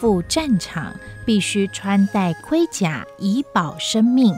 [0.00, 0.92] 赴战场。
[1.26, 4.34] 必须穿戴盔甲以保生命，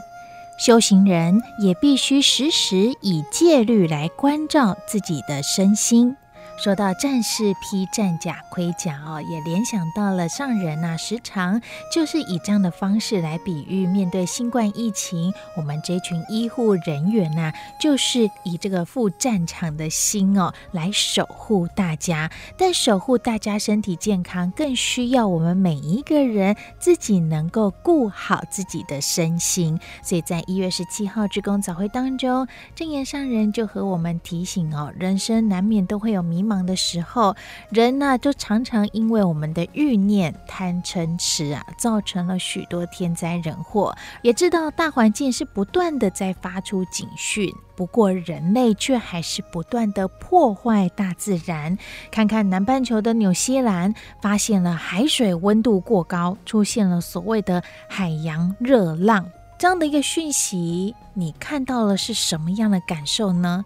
[0.59, 6.15] 修行人也必须时时以戒律来关照自己的身心。
[6.55, 11.59] 说到战士披战甲盔甲哦，也联想到了上人呐、时常
[11.91, 22.31] 就是以这样的方式来比喻，面对新冠疫情，我们这群医护人员呐、就是以这个赴战场的心哦，来守护大家。
[22.55, 29.77] 但守护大家身体健康，更需要我们每一个人自己能够顾好自己的身心。
[30.03, 36.42] 所以在一月十七号志工早会当中，正言上人就和我们提醒哦，人生难免都会有迷。
[36.43, 37.35] 忙的时候，
[37.69, 43.95] 人呢、就常常因为我们的欲念、贪嗔痴啊，造成了许多天灾人祸。
[44.21, 51.77] 也知道大环境是不断的在发出警讯，不过人类却还是不断的破坏大自然。
[52.11, 63.65] 看看南半球的纽西兰，发现了海水温度过高，出现了所谓的海洋热浪，这样的一个讯息，你看到了是什么样的感受呢？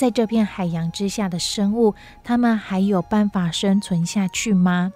[0.00, 1.94] 在这片海洋之下的生物，
[2.24, 4.94] 它们还有办法生存下去吗？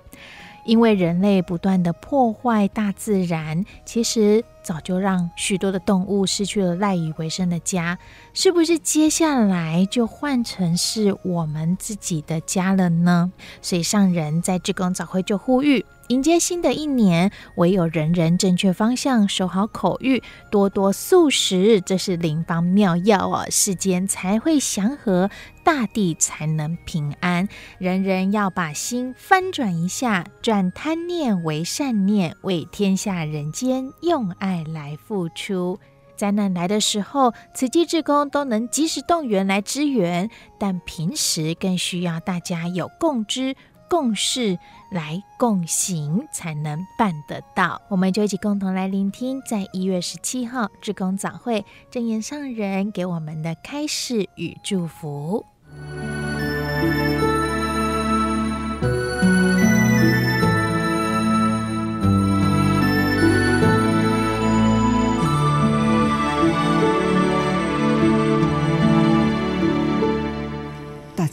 [0.64, 7.98] 因为人类不断的破坏大自然，其实早就让许多的动物失去了赖以为生的家。
[8.32, 13.30] 是不是接下来就换成是我们自己的家了呢？
[13.62, 15.84] 所以上人在志工早会就呼吁。
[16.08, 25.30] 迎接新的一年，唯有人人正确方向，守好口谕，多多素食，这是灵方妙药哦，世间才会祥和，
[25.64, 27.48] 大地才能平安。
[27.78, 35.80] 人人要把心翻转一下，转贪念为善念，为天下人间用爱来付出。
[36.16, 43.56] 灾难来的时候，慈济志工都能及时动员来支援，但平时更需要大家有共知。
[43.86, 44.58] 共事
[44.90, 47.80] 来共行，才能办得到。
[47.88, 55.44] 我们就一起共同来聆听，在一月十七号志工早会，证严上人给我们的开示与祝福。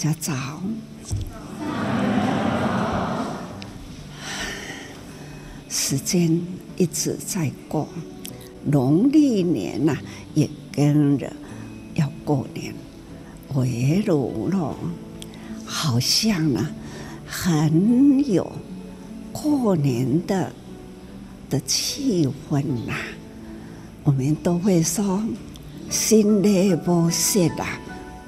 [0.01, 0.33] 家早。
[5.69, 6.41] 时间
[6.75, 7.87] 一直在过，
[8.65, 10.01] 农历年呐、啊、
[10.33, 11.31] 也跟着
[11.93, 12.73] 要过年，
[13.53, 14.75] 围炉了，
[15.65, 16.71] 好像呢、啊、
[17.27, 18.51] 很有
[19.31, 20.51] 过年的
[21.47, 22.97] 的气氛呐、啊。
[24.03, 25.21] 我们都会说
[25.91, 27.79] 新的不谢啦，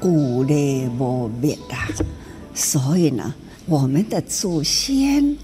[0.03, 1.87] 旧的不灭啦，
[2.53, 3.33] 所以呢，
[3.65, 5.37] 我们的祖先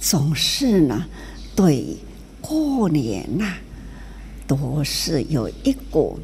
[0.00, 1.06] 总是呢。
[1.54, 1.96] 对，
[2.40, 3.54] 过年呐、
[4.46, 6.18] 都是有一股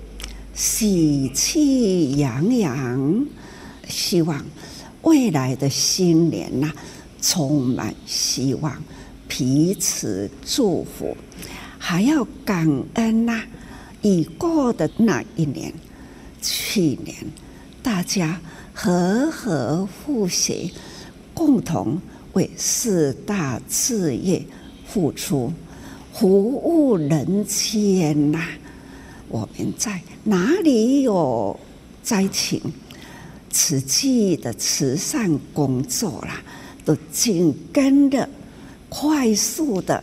[0.55, 3.27] 喜气洋洋，
[3.87, 4.43] 希望
[5.03, 6.73] 未来的新年呐、
[7.21, 8.83] 充满希望，
[9.29, 11.17] 彼此祝福，
[11.79, 13.43] 还要感恩呐、
[14.00, 15.73] 已过的那一年，
[16.41, 17.15] 去年
[17.87, 18.41] 大家
[18.75, 20.69] 和和和谐，
[21.33, 22.03] 共同
[22.33, 24.44] 为四大志业。
[24.88, 25.53] 付出，
[26.12, 28.41] 服务人间呐、
[29.29, 31.59] 我们在哪里有
[32.03, 32.61] 灾情，
[33.50, 36.43] 慈济的慈善工作啦，
[36.85, 38.29] 都紧跟着，
[38.89, 40.03] 快速的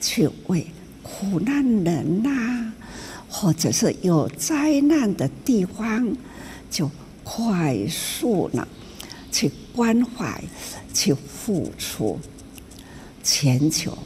[0.00, 0.64] 去为
[1.02, 2.72] 苦难人呐、
[3.28, 6.14] 或者是有灾难的地方，
[6.70, 6.90] 就
[7.32, 8.66] 快速呢
[9.30, 10.42] 去关怀，
[10.92, 12.18] 去付出。
[13.22, 13.96] 全球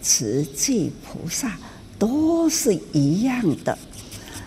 [0.00, 1.58] 慈济菩萨
[1.98, 3.76] 都是一样的，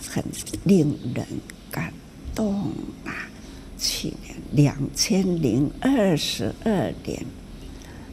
[0.10, 0.24] 很
[0.64, 1.28] 令人
[1.70, 1.94] 感
[2.34, 2.72] 动
[3.06, 3.30] 啊！
[3.78, 7.24] 去年两千零二十二年，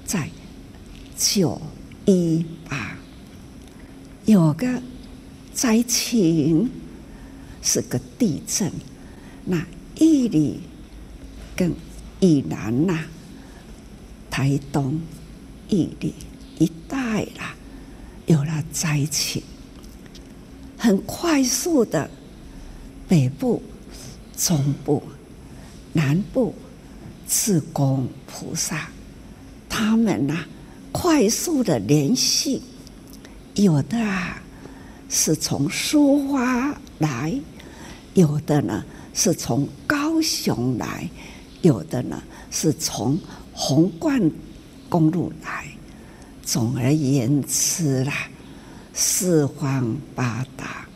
[0.05, 0.29] 在
[1.17, 1.63] 九
[2.05, 2.99] 一八
[4.27, 4.83] 有个
[5.55, 6.69] 灾情，
[7.63, 8.71] 是个地震，
[9.45, 9.65] 那
[10.01, 10.61] 玉里
[11.55, 11.75] 跟
[12.21, 13.05] 宜兰呐、
[14.31, 14.99] 台东、
[15.69, 16.15] 玉里
[16.59, 17.55] 一带啦，
[18.25, 19.43] 有了灾情，
[20.79, 22.11] 很快速的，
[23.07, 23.63] 北部、
[24.37, 25.03] 中部、
[25.93, 26.55] 南部，
[27.29, 28.89] 志工菩萨，
[29.69, 30.47] 他们呐，
[30.93, 32.63] 快速的联系，
[33.55, 34.43] 有的啊，
[35.11, 37.39] 是从苏花来，
[38.15, 41.09] 有的呢是从高雄来，
[41.63, 43.19] 有的呢是从
[43.53, 44.31] 红冠
[44.89, 45.67] 公路来。
[46.43, 48.13] 总而言之啦，
[48.93, 50.89] 四方八达，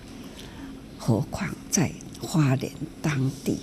[0.99, 3.59] 何况在花莲当地，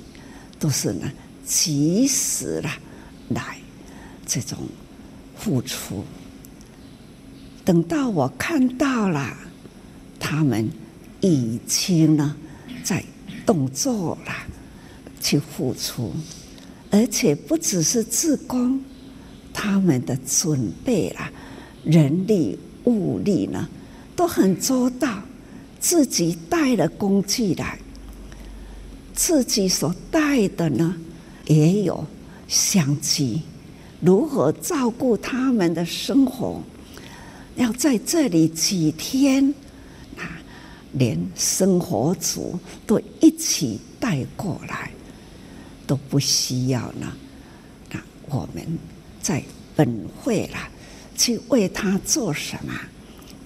[0.58, 1.12] 都是呢
[1.46, 2.78] 及时啦
[3.30, 3.58] 来
[4.26, 4.58] 这种
[5.36, 6.06] 付出。
[7.66, 9.36] 等到我看到了，
[10.18, 10.70] 他们
[11.20, 12.36] 已经呢
[12.84, 13.04] 在
[13.46, 14.46] 动作啦，
[15.20, 16.12] 去付出，
[16.90, 18.82] 而且不只是自工，
[19.54, 21.32] 他们的准备啦。
[21.84, 23.68] 人力物力呢
[24.16, 25.22] 都很周到，
[25.80, 27.80] 自己带了工具来，
[29.14, 30.96] 自己所带的呢
[31.46, 32.06] 也有
[32.48, 33.42] 相机，
[34.00, 36.62] 如何照顾他们的生活？
[37.56, 39.54] 要在这里几天，
[40.94, 44.92] 连生活组都一起带过来，
[45.86, 47.12] 都不需要呢。
[47.92, 48.66] 那我们
[49.22, 49.44] 在
[49.76, 50.70] 本会啦。
[51.14, 52.74] 去为他做什么？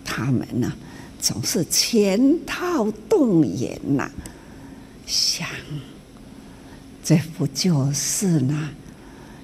[0.05, 0.71] 他们呢，
[1.19, 4.09] 总是全套动员呐、
[5.05, 5.45] 想，
[7.03, 8.69] 这不就是呢？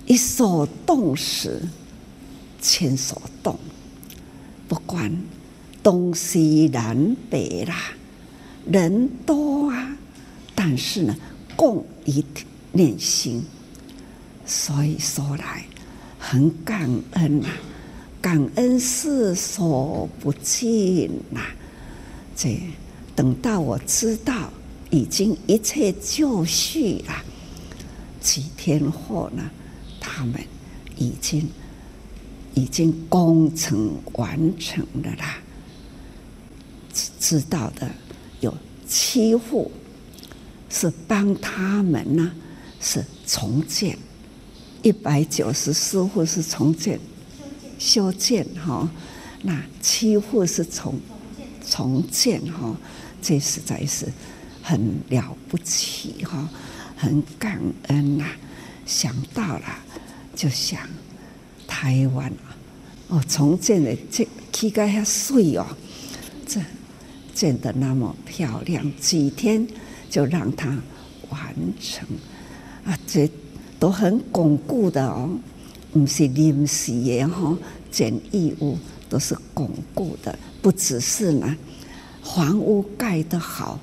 [0.05, 1.61] 一手动时，
[2.61, 3.59] 千手动，
[4.69, 5.11] 不管
[5.83, 7.75] 东西南北啦，
[8.65, 9.97] 人多啊，
[10.53, 11.15] 但是呢，
[11.55, 12.23] 共一
[12.71, 13.43] 念心，
[14.45, 15.65] 所以说来
[16.19, 17.53] 很感恩呐、啊。
[18.21, 21.41] 感恩是所不尽呐！
[22.35, 22.55] 这
[23.15, 24.53] 等到我知道
[24.91, 27.15] 已经一切就绪了，
[28.21, 29.49] 几天后呢，
[29.99, 30.39] 他们
[30.97, 31.49] 已经
[32.53, 35.41] 已经工程完成了啦。
[37.19, 37.89] 知道的
[38.39, 38.53] 有
[38.87, 39.71] 七户
[40.69, 42.31] 是帮他们呢，
[42.79, 43.95] 是重建；
[44.81, 46.99] 一百九十四户是重建。
[47.79, 48.87] 修建哈，
[49.41, 50.99] 那七户是重
[51.67, 52.75] 重建哈，
[53.21, 54.05] 这实在是
[54.61, 56.47] 很了不起哈，
[56.95, 58.25] 很感恩呐。
[58.85, 59.63] 想到了
[60.35, 60.81] 就想
[61.65, 62.53] 台湾啊，
[63.07, 65.65] 哦，重建的这膝盖还碎哦，
[67.33, 69.67] 建得那么漂亮，几天
[70.09, 70.69] 就让它
[71.29, 72.07] 完成
[72.85, 73.29] 啊，这
[73.79, 75.29] 都很巩固的哦。
[75.91, 77.57] 不是临时的哈，
[77.91, 78.77] 建义屋
[79.09, 81.57] 都是巩固的，不只是呢，
[82.23, 83.77] 房屋盖得好，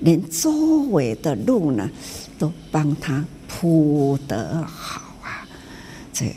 [0.00, 0.50] 连周
[0.84, 1.90] 围的路呢，
[2.38, 5.46] 都帮他铺得好啊！
[6.10, 6.34] 这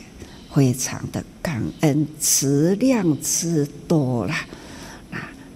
[0.52, 4.46] 非常的感恩，质量之多啦，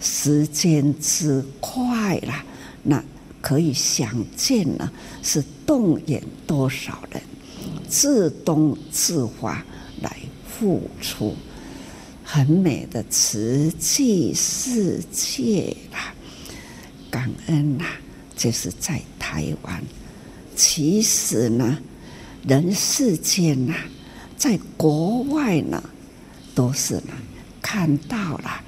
[0.01, 2.45] 时间之快啦，
[2.83, 3.05] 那
[3.41, 4.91] 可以想见呢，
[5.23, 7.23] 是动员多少人。
[7.89, 9.65] 自动自发
[10.01, 10.17] 来
[10.49, 11.35] 付出，
[12.25, 16.15] 很美的瓷器世界啦，
[17.11, 17.85] 感恩呐！
[18.37, 19.83] 就是在台湾，
[20.55, 21.79] 其实呢，
[22.47, 23.75] 人世间呐，
[24.37, 25.83] 在国外呢，
[26.55, 27.13] 都是呢
[27.61, 28.63] 看到了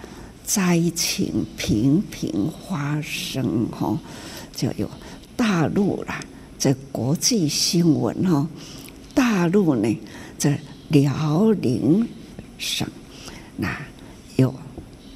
[0.54, 3.98] 灾情频频发生哈，
[4.54, 4.86] 就有
[5.34, 6.22] 大陆啦，
[6.58, 8.46] 在国际新闻哈。
[9.14, 9.98] 大陆呢，
[10.36, 12.06] 在辽宁
[12.58, 12.86] 省，
[13.56, 13.80] 那
[14.36, 14.54] 有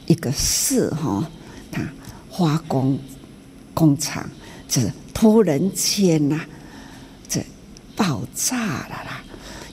[0.07, 1.31] 一个市哈，
[1.71, 1.83] 它
[2.31, 2.99] 化工
[3.75, 4.27] 工厂，
[4.67, 6.41] 就是突然间呐，
[7.29, 7.45] 这
[7.95, 9.23] 爆炸了啦，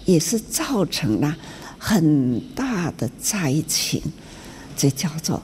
[0.03, 1.33] 也是造成了
[1.79, 4.01] 很大的灾情，
[4.75, 5.41] 这叫做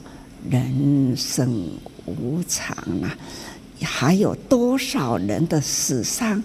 [0.48, 1.68] 人生
[2.06, 3.16] 无常啊！
[3.82, 6.42] 还有多少人的死伤？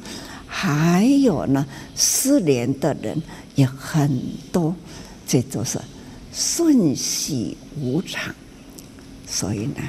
[0.48, 3.22] 还有呢，失联的人
[3.56, 4.10] 也很
[4.52, 4.75] 多，
[5.28, 5.80] 这都是
[6.34, 8.34] 瞬息无常。
[9.28, 9.82] 所以呢，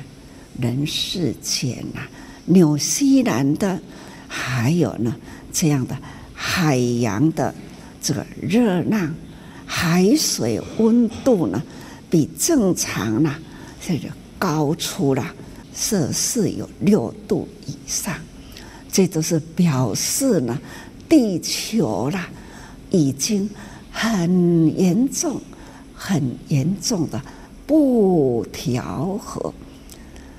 [0.61, 2.11] 人世间呐、啊，
[2.47, 3.81] 纽西兰的，
[4.27, 5.15] 还有呢
[5.53, 5.97] 这样的
[6.35, 7.55] 海洋的
[8.03, 9.15] 这个热浪，
[9.65, 11.63] 海水温度呢
[12.11, 13.35] 比正常呢
[13.87, 15.25] 这个高出了
[15.73, 18.13] 摄氏有六度以上，
[18.91, 20.59] 这都是表示呢
[21.09, 22.29] 地球啦
[22.91, 23.49] 已经
[23.93, 25.41] 很严重、
[25.95, 27.23] 很严重的
[27.65, 29.55] 不调和。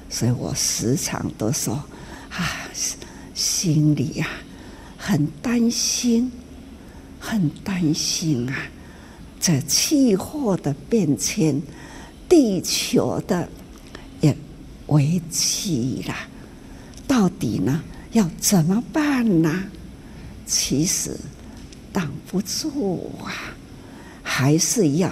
[0.09, 1.73] 所以我时常都说，
[2.29, 2.69] 啊，
[3.33, 4.43] 心里呀、啊、
[4.97, 6.29] 很担心，
[7.17, 8.57] 很担心啊，
[9.39, 11.61] 这气候的变迁，
[12.27, 13.47] 地球的
[14.21, 14.35] 也
[14.87, 16.27] 危机啦，
[17.07, 17.81] 到底呢
[18.11, 19.63] 要怎么办呢？
[20.45, 21.15] 其实
[21.91, 23.53] 挡不住啊，
[24.23, 25.11] 还是要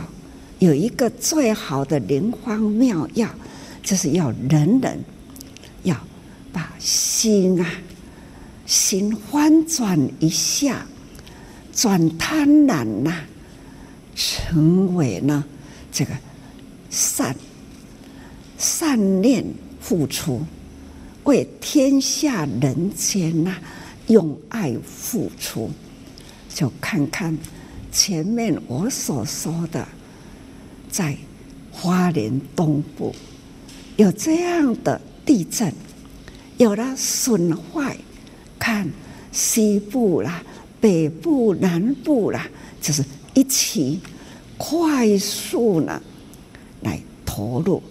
[0.59, 3.29] 有一个最好的灵方妙药。
[3.83, 4.99] 就是要人人
[5.83, 5.95] 要
[6.51, 7.69] 把心啊，
[8.65, 10.87] 心翻转一下，
[11.71, 13.15] 转贪婪呐、
[14.15, 15.45] 成为呢
[15.91, 16.13] 这个
[16.95, 17.35] 善
[18.57, 19.43] 善念
[19.81, 20.41] 付出，
[21.25, 23.57] 为天下人间呐、
[24.07, 25.69] 用爱付出，
[26.47, 27.37] 就看看
[27.91, 29.85] 前面我所说的，
[30.89, 31.17] 在
[31.69, 33.13] 花莲东部。
[33.97, 35.73] 有这样的地震，
[36.55, 37.97] 有了损坏，
[38.57, 38.89] 看
[39.33, 40.41] 西部啦、
[40.79, 42.47] 北部、南部啦，
[42.81, 43.99] 就是一起
[44.57, 46.01] 快速呢
[47.35, 47.83] 投入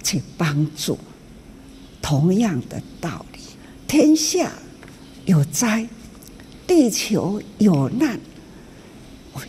[0.00, 0.96] 去帮助。
[2.00, 3.40] 同样的道理，
[3.88, 4.52] 天下
[5.24, 5.88] 有灾，
[6.66, 8.20] 地球有难，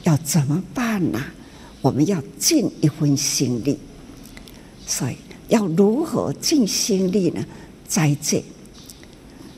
[0.03, 1.23] 要怎么办呢？
[1.81, 3.77] 我们要尽一份心力，
[4.87, 5.17] 所以。
[5.47, 7.45] 要如何尽心力呢？
[7.87, 8.43] 在这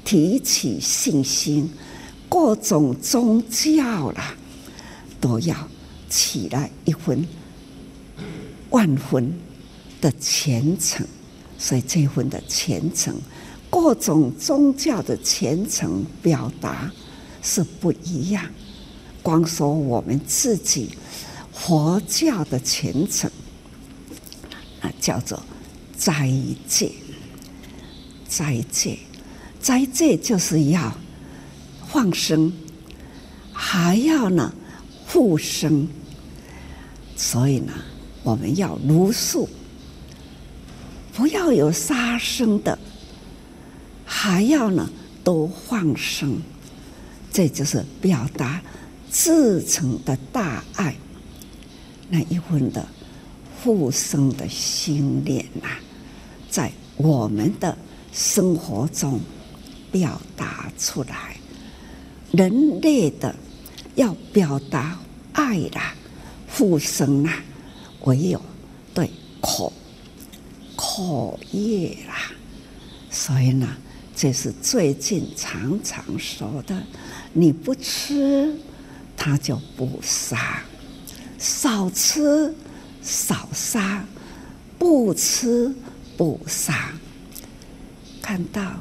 [0.03, 1.71] 提起信心，
[2.27, 4.35] 各种宗教啦，
[5.21, 5.55] 都要
[6.09, 7.25] 起来一份
[8.69, 9.33] 万分
[10.01, 11.05] 的虔诚。
[11.57, 13.15] 所以这份的虔诚，
[13.69, 16.91] 各种宗教的虔诚表达
[17.41, 18.45] 是不一样。
[19.23, 20.89] 光说我们自己
[21.51, 23.29] 佛教的虔诚，
[24.81, 25.41] 那叫做。
[25.97, 26.31] 斋
[26.67, 26.91] 戒，
[28.29, 28.99] 斋戒，
[29.59, 30.95] 斋戒就是要
[31.87, 32.53] 放生，
[33.51, 34.53] 还要呢
[35.07, 35.87] 护生，
[37.15, 37.73] 所以呢，
[38.27, 39.47] 我们要茹素，
[41.13, 42.77] 不要有杀生的，
[44.03, 44.89] 还要呢
[45.23, 46.37] 多放生，
[47.31, 48.61] 这就是表达
[49.09, 50.93] 至诚的大爱，
[52.09, 52.85] 那一份的
[53.63, 55.69] 护生的心念呐、
[56.49, 57.77] 在我们的
[58.11, 59.21] 生活中
[59.89, 61.37] 表达出来，
[62.33, 63.33] 人类的
[63.95, 64.99] 要表达
[65.31, 65.95] 爱啦、
[66.49, 67.41] 护生啦，
[68.07, 68.41] 唯有
[68.93, 69.09] 对
[69.39, 69.71] 口
[70.75, 72.31] 口业啦。
[73.11, 73.77] 所以呢，
[74.15, 76.81] 这是最近常常说的：
[77.33, 78.53] 你不吃，
[79.15, 80.37] 他就不杀；
[81.37, 82.53] 少吃
[83.01, 84.03] 少杀，
[84.79, 85.73] 不吃。
[86.17, 86.93] 不杀，
[88.23, 88.79] 看到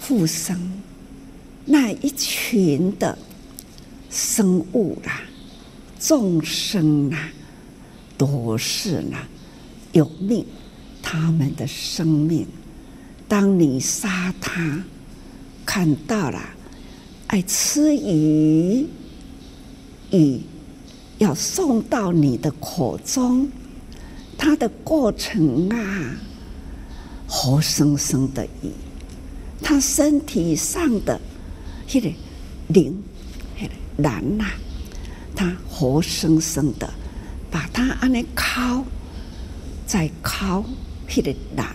[0.00, 0.82] 复生
[1.64, 3.16] 那一群的
[4.10, 5.22] 生物啦、
[6.00, 7.30] 众生啊，
[8.18, 9.16] 都是呢
[9.92, 10.44] 有命，
[11.00, 12.46] 他们的生命，
[13.26, 14.84] 当你杀他，
[15.64, 16.40] 看到了
[17.28, 18.86] 爱吃鱼，
[20.10, 20.40] 鱼
[21.18, 23.48] 要送到你的口中。
[24.40, 26.16] 它的过程啊，
[27.26, 28.70] 活生生的鱼，
[29.60, 31.20] 它身体上的
[31.92, 32.08] 那个
[32.68, 33.02] 鳞、
[33.60, 34.44] 那个卵呐，
[35.34, 36.88] 它活生生的
[37.50, 38.84] 把它按呢烤，
[39.86, 40.64] 再烤
[41.08, 41.66] 那个卵，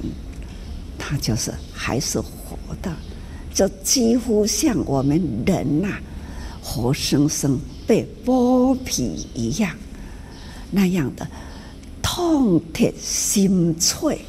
[0.97, 2.95] 它就是还是活的，
[3.53, 6.01] 就几乎像我们人呐、啊，
[6.61, 9.75] 活生生被剥皮一样，
[10.71, 11.27] 那样的。
[12.05, 14.19] 痛彻心碎，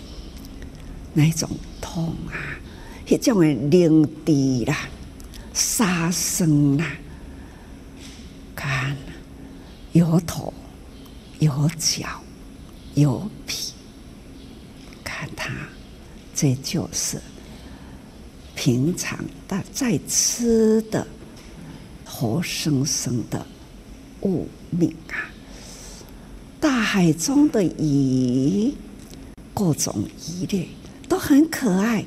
[1.12, 1.50] 那种
[1.82, 2.56] 痛啊，
[3.06, 4.88] 那种的凌厉啦、
[5.52, 6.86] 杀生啦，
[8.54, 8.96] 看
[9.92, 10.54] 摇头
[11.44, 12.22] 有脚
[12.94, 13.74] 有皮，
[15.04, 15.52] 看它，
[16.34, 17.20] 这就是
[18.54, 21.06] 平常的在吃的
[22.06, 23.46] 活生生的
[24.22, 25.28] 物命啊。
[26.58, 28.72] 大海中的鱼，
[29.52, 30.70] 各种鱼类
[31.06, 32.06] 都很可爱，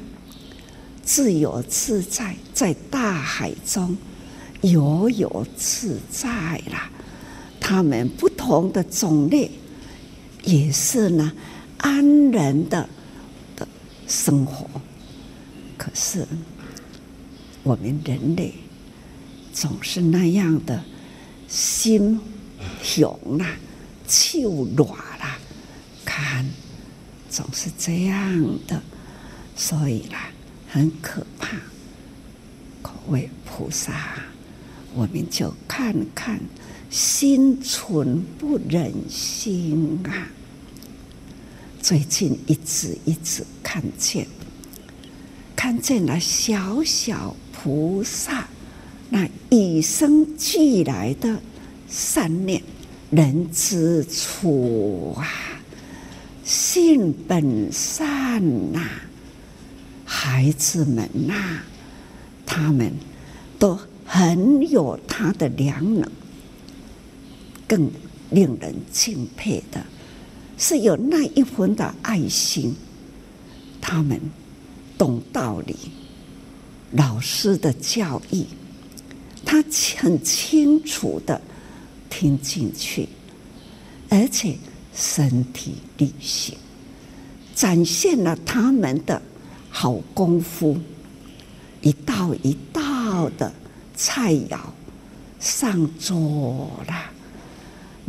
[1.04, 3.96] 自由自在，在大海中
[4.62, 6.90] 游游自在啦。
[7.70, 9.52] 他们不同的种类，
[10.46, 11.34] 也是呢
[11.80, 12.88] 安然的
[13.58, 13.68] 的
[14.08, 14.66] 生活。
[15.78, 16.26] 可是
[17.64, 18.54] 我们人类
[19.52, 20.82] 总是那样的
[21.50, 22.18] 心
[22.82, 23.46] 雄啊，
[24.08, 24.88] 气软
[25.20, 25.38] 啦，
[26.06, 26.50] 看
[27.30, 28.82] 总是这样的，
[29.58, 30.30] 所以啦，
[30.70, 31.58] 很可怕。
[32.82, 34.22] 各位菩萨，
[34.96, 36.40] 我们就看看。
[36.90, 40.30] 心存不忍心啊！
[41.82, 44.26] 最近一直一直看见，
[45.56, 48.48] 看见了小小菩萨
[49.10, 51.40] 那与生俱来的
[51.90, 52.62] 善念，
[53.12, 55.28] 人之初啊，
[56.44, 58.82] 性本善呐、
[60.06, 61.62] 孩子们呐、
[62.46, 62.92] 他们
[63.60, 66.10] 都很有他的良能。
[67.68, 67.92] 更
[68.30, 69.86] 令人敬佩的
[70.58, 72.74] 是有那一份的爱心，
[73.82, 74.20] 他们
[74.98, 75.76] 懂道理，
[76.92, 78.48] 老师的教义，
[79.46, 79.64] 他
[79.98, 81.40] 很清楚的
[82.10, 83.08] 听进去，
[84.10, 84.56] 而且
[84.94, 86.58] 身体力行，
[87.54, 89.22] 展现了他们的
[89.70, 90.78] 好功夫，
[91.82, 93.54] 一道一道的
[93.96, 94.58] 菜肴
[95.40, 97.17] 上桌了。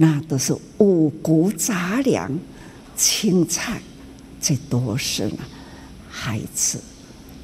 [0.00, 2.38] 那都是五谷杂粮、
[2.96, 3.82] 青菜，
[4.40, 5.38] 这都是呢，
[6.08, 6.80] 孩子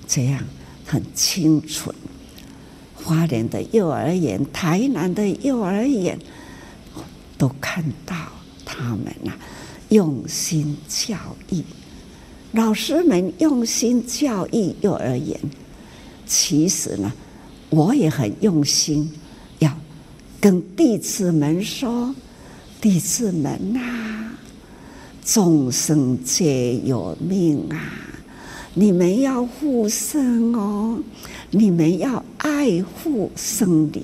[0.06, 0.40] 这样
[0.86, 1.92] 很清纯。
[2.94, 6.16] 花莲的幼儿园、台南的幼儿园，
[7.36, 8.14] 都看到
[8.64, 9.32] 他们呐，
[9.88, 11.16] 用心教
[11.50, 11.60] 育，
[12.52, 15.36] 老师们用心教育幼儿园。
[16.24, 17.12] 其实呢，
[17.70, 19.12] 我也很用心，
[19.58, 19.76] 要
[20.40, 22.14] 跟弟子们说。
[22.84, 24.36] 弟子们、啊，
[25.24, 27.80] 众生皆有命啊！
[28.74, 31.00] 你们要护生哦，
[31.50, 34.02] 你们要爱护生灵。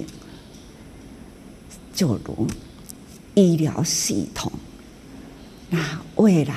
[1.93, 2.47] 就如
[3.35, 4.51] 医疗系统，
[5.69, 6.55] 那为了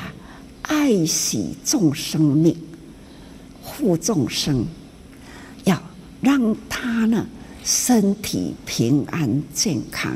[0.61, 2.55] 爱惜众生命、
[3.61, 4.65] 护众生，
[5.65, 5.77] 要
[6.21, 7.27] 让他呢
[7.65, 10.15] 身体平安健康。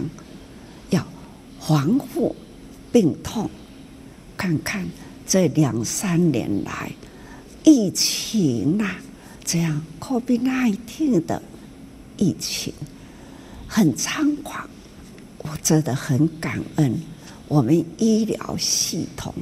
[1.68, 2.34] 防护
[2.94, 3.50] 病痛，
[4.38, 4.88] 看看
[5.28, 6.90] 这两三年来
[7.66, 8.96] 疫情啊，
[9.44, 11.44] 这样 COVID-19 的
[12.16, 12.74] 疫情
[13.68, 14.66] 很猖狂，
[15.40, 16.98] 我真的很感恩
[17.50, 19.34] 我们医疗系统、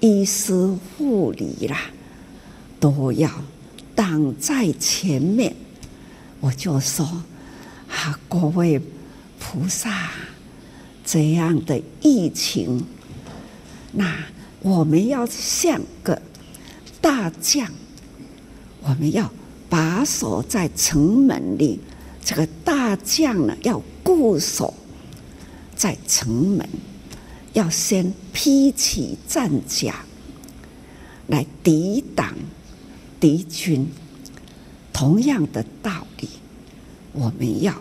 [0.00, 0.52] 医师
[0.98, 1.80] 护理啦，
[2.78, 3.30] 都要
[3.94, 5.56] 挡在前面。
[6.40, 7.06] 我就说
[7.88, 8.78] 啊，各位
[9.40, 10.10] 菩萨。
[11.10, 12.84] 这样的疫情，
[13.92, 14.26] 那
[14.60, 16.20] 我们要像个
[17.00, 17.66] 大将，
[18.82, 19.32] 我们要
[19.70, 21.80] 把守在城门里。
[22.22, 24.74] 这个大将呢，要固守
[25.74, 26.68] 在城门，
[27.54, 30.04] 要先披起战甲
[31.28, 32.34] 来抵挡
[33.18, 33.88] 敌军。
[34.92, 36.28] 同样的道理，
[37.12, 37.74] 我们要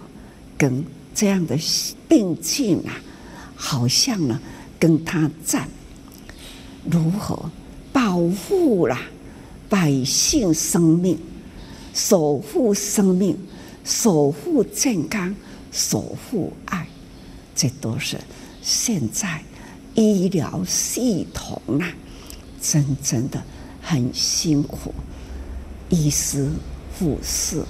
[0.58, 1.58] 跟这样的
[2.08, 3.02] 并进啊。
[3.60, 4.40] 好像呢，
[4.80, 5.68] 跟他战，
[6.90, 7.50] 如何
[7.92, 9.02] 保护啦
[9.68, 11.18] 百姓生命，
[11.94, 13.36] 守护生命，
[13.84, 15.36] 守护健康，
[15.72, 16.88] 守护爱，
[17.56, 18.18] 这都是
[18.62, 19.42] 现在
[19.96, 21.92] 医疗系统啊，
[22.62, 23.44] 真正的
[23.82, 24.94] 很辛苦，
[25.90, 26.48] 医师、
[26.98, 27.64] 护士，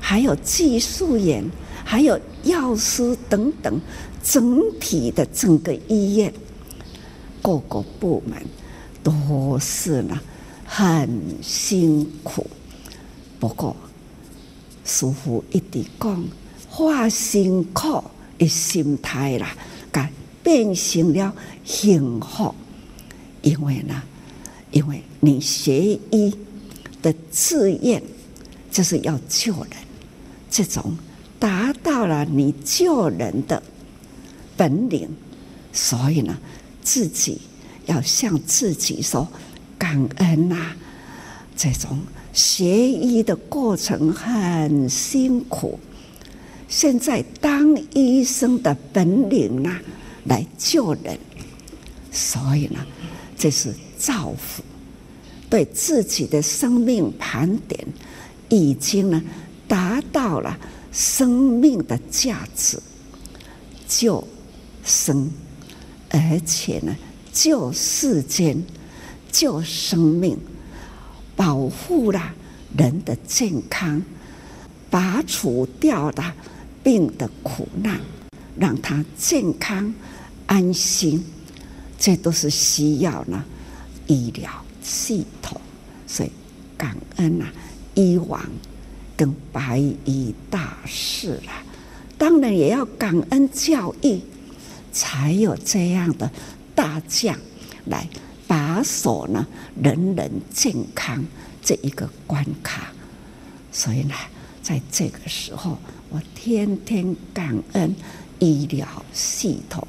[0.00, 1.42] 还有技术员，
[1.82, 3.80] 还有药师等等。
[4.24, 6.32] 整体的整个医院，
[7.42, 8.42] 各个部门
[9.02, 10.18] 都是呢
[10.64, 11.06] 很
[11.42, 12.46] 辛苦。
[13.38, 13.76] 不过，
[14.82, 16.24] 师傅一直讲，
[16.70, 18.02] 化辛苦
[18.38, 19.54] 的心态啦，
[19.92, 20.10] 改
[20.42, 22.54] 变成了幸福。
[23.42, 24.02] 因为呢，
[24.70, 26.34] 因为你学医
[27.02, 28.02] 的志愿
[28.70, 29.70] 就是要救人，
[30.50, 30.96] 这种
[31.38, 33.62] 达到了你救人的。
[34.56, 35.08] 本领，
[35.72, 36.38] 所以呢，
[36.82, 37.40] 自己
[37.86, 39.26] 要向自己说
[39.78, 40.72] 感恩呐、
[41.56, 42.00] 这种
[42.32, 45.78] 学医的过程很辛苦，
[46.68, 49.82] 现在当医生的本领呐、啊，
[50.24, 51.18] 来救人，
[52.10, 52.84] 所以呢，
[53.36, 54.62] 这是造福。
[55.50, 57.86] 对自己的生命盘点，
[58.48, 59.22] 已经呢
[59.68, 60.58] 达到了
[60.90, 62.76] 生命的价值，
[63.86, 64.26] 就
[64.84, 65.30] 生，
[66.10, 66.94] 而且呢
[67.32, 68.62] 救世间，
[69.32, 70.38] 救生命，
[71.34, 72.32] 保护了
[72.76, 74.02] 人的健康，
[74.90, 76.34] 拔除掉了
[76.82, 77.98] 病的苦难，
[78.56, 79.92] 让他健康
[80.46, 81.24] 安心，
[81.98, 83.44] 这都是需要呢
[84.06, 84.50] 医疗
[84.82, 85.60] 系统，
[86.06, 86.30] 所以
[86.76, 87.50] 感恩啊，
[87.94, 88.40] 医王
[89.16, 91.62] 跟白衣大士啦，
[92.18, 94.20] 当然也要感恩教育，
[94.94, 96.30] 才有这样的
[96.74, 97.36] 大将
[97.86, 98.08] 来
[98.46, 99.46] 把守呢
[99.82, 101.22] 人人健康
[101.60, 102.92] 这一个关卡。
[103.72, 104.14] 所以呢，
[104.62, 105.76] 在这个时候，
[106.10, 107.94] 我天天感恩
[108.38, 109.86] 医疗系统，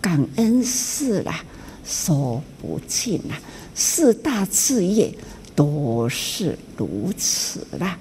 [0.00, 1.44] 感恩是啦，
[1.84, 3.38] 说不尽啦。
[3.74, 5.14] 四大事业
[5.54, 7.98] 都是如此啦，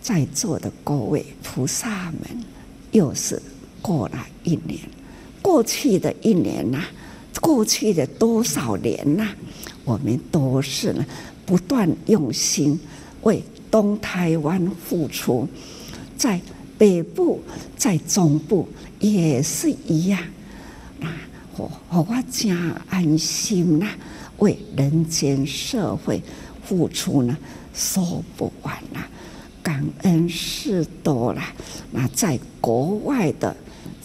[0.00, 2.44] 在座的各位菩萨们，
[2.92, 3.40] 又是
[3.82, 4.80] 过了一年，
[5.46, 6.82] 过去的一年呐，
[7.40, 9.28] 过去的多少年呐，
[9.84, 11.06] 我们都是呢，
[11.46, 12.76] 不断用心
[13.22, 15.48] 为东台湾付出，
[16.16, 16.40] 在
[16.76, 17.40] 北部，
[17.76, 20.20] 在中部也是一样，
[21.00, 21.14] 啊，
[21.56, 22.50] 我我我真
[22.88, 23.86] 安心呐。
[24.38, 26.20] 为人间社会
[26.64, 27.38] 付出呢，
[27.72, 29.00] 说不完呐，
[29.62, 31.40] 感恩事多了。
[31.92, 33.56] 那在国外的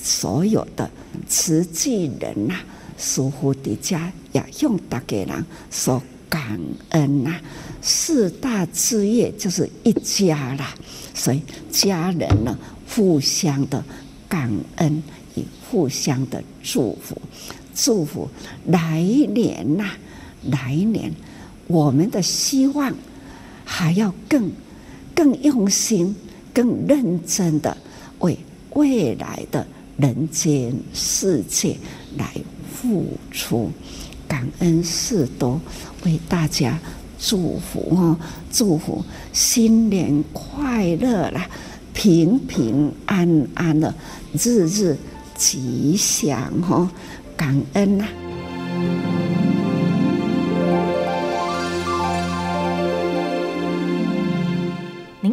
[0.01, 0.89] 所有的
[1.27, 2.55] 慈济人呐，
[2.97, 6.59] 师父的家也用大家人所感
[6.89, 7.39] 恩呐。
[7.81, 10.73] 四大志业就是一家啦，
[11.13, 12.57] 所以家人呢，
[12.89, 13.83] 互相的
[14.27, 15.03] 感恩
[15.35, 17.19] 与互相的祝福，
[17.75, 18.29] 祝福
[18.67, 19.91] 来年呐。
[20.49, 21.13] 来年，
[21.67, 22.91] 我们的希望
[23.63, 24.51] 还要更
[25.13, 26.15] 更用心、
[26.51, 27.77] 更认真的
[28.19, 28.35] 为
[28.71, 29.67] 未来的
[30.01, 31.77] 人间世界
[32.17, 32.25] 来
[32.73, 33.71] 付出，
[34.27, 35.61] 感恩事多，
[36.03, 36.79] 为大家
[37.19, 38.17] 祝福哦，
[38.51, 41.47] 祝福新年快乐啦，
[41.93, 43.93] 平平安安的，
[44.33, 44.97] 日日
[45.35, 46.89] 吉祥哦，
[47.37, 48.07] 感恩呐。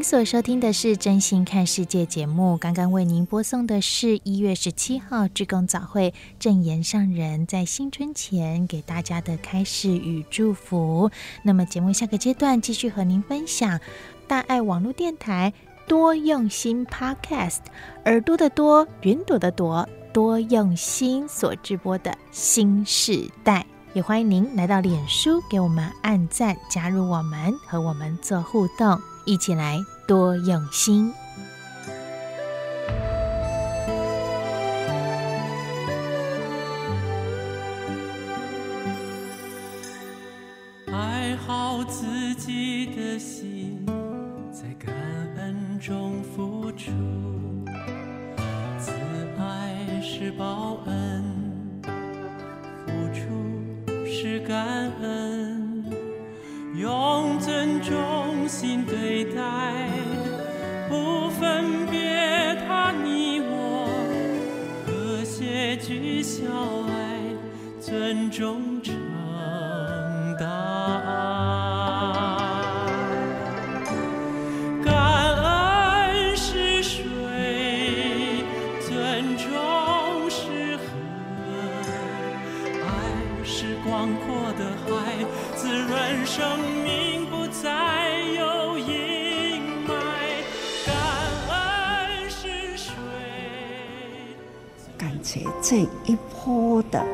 [0.09, 11.11] 所收听的是《真心看世界》节目，刚刚为您播送的是一月十七号志工早会正言上人在新春前给大家的开示与祝福。
[11.43, 13.79] 那么节目下个阶段继续和您分享
[14.27, 15.53] 大爱网络电台
[15.87, 17.59] 多用心 Podcast，
[18.07, 28.99] 耳朵的多，云朵的朵，多用心所直播的新世代，也欢迎您来到脸书给我们按赞，加入我们和我们做互动。
[29.27, 31.13] 一起来多用心。
[40.91, 43.85] 爱好自己的心，
[44.51, 44.95] 在感
[45.37, 46.91] 恩中付出。
[48.79, 48.93] 慈
[49.39, 51.83] 爱是报恩，
[52.87, 55.58] 付出是感恩。
[56.79, 59.91] 用尊重心对待，
[60.89, 61.99] 不分别
[62.67, 63.89] 他你我，
[64.87, 66.45] 和谐聚小
[66.89, 67.19] 爱，
[67.81, 68.95] 尊重成
[70.39, 71.78] 大爱
[95.63, 97.05] 这一波的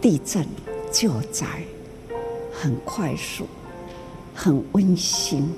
[0.00, 0.46] 地震
[0.90, 1.46] 救灾
[2.52, 3.44] 很快速，
[4.34, 5.48] 很温馨，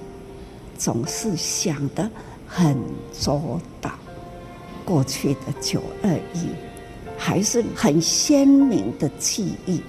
[0.76, 2.10] 总是想得
[2.46, 2.76] 很
[3.18, 3.90] 周到。
[4.84, 6.48] 过去的九二一
[7.16, 9.82] 还是很鲜明的记忆，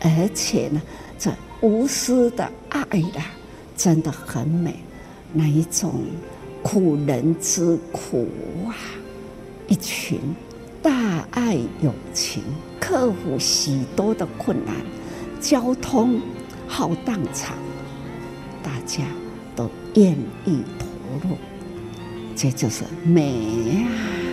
[0.00, 0.80] 而且呢，
[1.18, 1.32] 这。
[1.62, 2.82] 无私的爱
[3.16, 3.30] 啦，
[3.78, 4.76] 真的很美。
[5.32, 5.94] 那一种
[6.62, 8.28] 苦人之苦
[8.66, 8.76] 啊，
[9.66, 10.20] 一群
[10.86, 12.44] 大爱友情，
[12.78, 14.72] 克服许多的困难，
[15.40, 16.20] 交通
[16.68, 17.56] 浩荡场，
[18.62, 19.02] 大家
[19.56, 20.12] 都愿
[20.44, 20.86] 意投
[21.28, 21.36] 入，
[22.36, 24.25] 这就是美啊。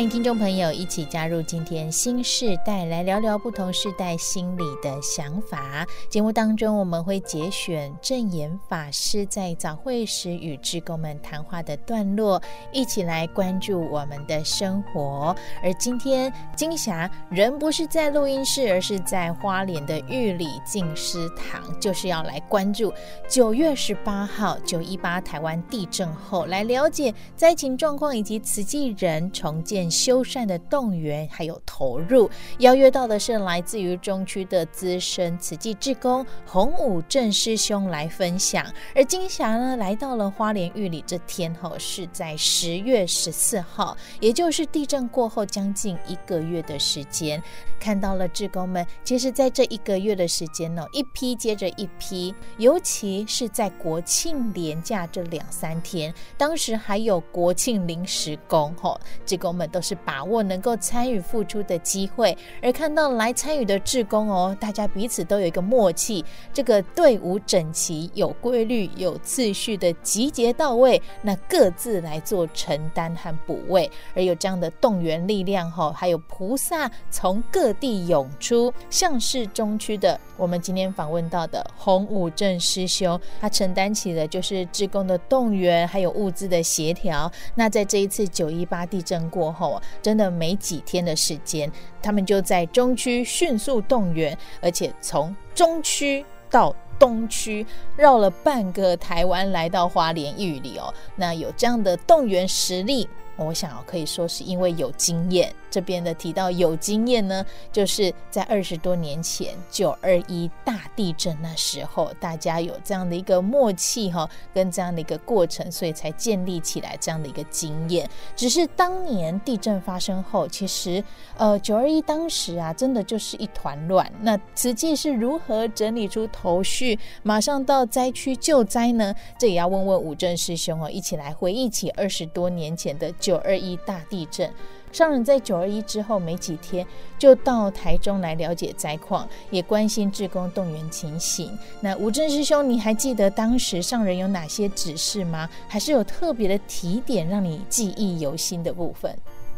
[0.00, 5.86] 欢迎听众朋友一起加入今天心示代，来聊聊不同世代心里的想法。
[6.08, 12.40] 节目当中，我们会节选证严法师在早会时与志工们谈话的段落，
[12.72, 15.36] 一起来关注我们的生活。
[15.62, 22.90] 而今天金霞人不是在录音室，而是在花莲的玉里静思堂，就是要来关注
[23.28, 29.89] 九月十八号九一八台湾地震后，来了解灾情状况以及慈济人重建。
[29.90, 38.64] 修缮的动员还有投入，邀约到的是来自于中区的资深慈济志工洪武正师兄来分享。
[38.94, 47.42] 而金霞呢，来到了花莲玉里这天后是在十月十四号，也就是地震过后将近一个月的时间，
[47.80, 48.86] 看到了志工们。
[49.02, 59.70] 其实，在这一个月的时间呢，一批接着一批，尤其是在国庆连假这两三天，当时还有国庆临时工，吼，志工们。
[59.70, 87.30] 都是把握能够参与付出的机会，而看到来参与的志工哦，大家彼此都有一个默契，这个队伍整齐、有规律、有次序的集结到位，那各自来做承担和补位，而有这样的动员力量哈，还有菩萨从各地涌出，像是中区的我们今天访问到的洪武正师兄，他承担起了就是志工的动员，还有物资的协调。
[87.54, 89.69] 那在这一次九一八地震过后。
[90.00, 100.92] 真的没几天的时间，他们就在中区迅速动员，而且从中区到东区绕了半个台湾，来到花莲玉里哦。
[101.16, 105.54] 那有这样的动员实力，我想可以说是因为有经验。
[105.70, 118.08] 这边的提到有经验呢，就是在二十多年前九二一大地震那时候，大家有这样的一个默契哈，跟这样的一个过程，所以才建立起来这样的一个经验。
[118.34, 121.02] 只是当年地震发生后，其实
[121.36, 124.10] 呃九二一当时啊，真的就是一团乱。
[124.20, 129.14] 那慈济是如何整理出头绪，马上到灾区救灾呢？
[129.38, 134.52] 这也要问问武正师兄哦，一起来回忆起二十多年前的九二一大地震。
[134.92, 136.86] 上人在九二一之后没几天，
[137.18, 141.56] 就到台中来了解灾况，也关心志工动员情形。
[141.80, 145.48] 那吴正师兄，你还记得当时上人有哪些指示吗？
[145.68, 149.16] 还是有特别的提点让你记忆犹新的部分？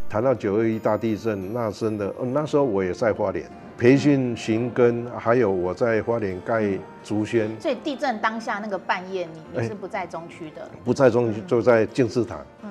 [0.08, 7.50] 谈到九二一大地震，那真的，那时候我也在花莲培训寻根，还有我在花莲盖竹轩。
[7.58, 10.60] 所以地震当下那个半夜，你你是不在中区的？
[10.60, 12.44] 欸、不在中区，就在静思堂。
[12.62, 12.70] 嗯。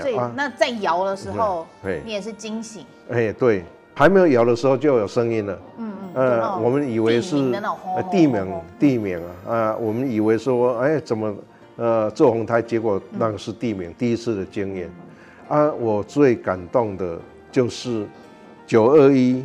[0.00, 1.66] 所以那在摇的时候，
[2.04, 2.86] 你也是惊醒。
[3.10, 3.64] 哎，对，
[3.94, 5.58] 还没有摇的时候就有声音了。
[5.78, 6.10] 嗯嗯。
[6.14, 7.36] 呃，我们以为是
[8.10, 9.76] 地鸣，地鸣啊啊！
[9.76, 11.34] 我们以为说，哎，怎么
[11.76, 12.60] 呃做红胎？
[12.62, 14.90] 结果那个是地鸣，第一次的经验。
[15.48, 17.18] 啊，我最感动的
[17.50, 18.06] 就是
[18.66, 19.42] 九二一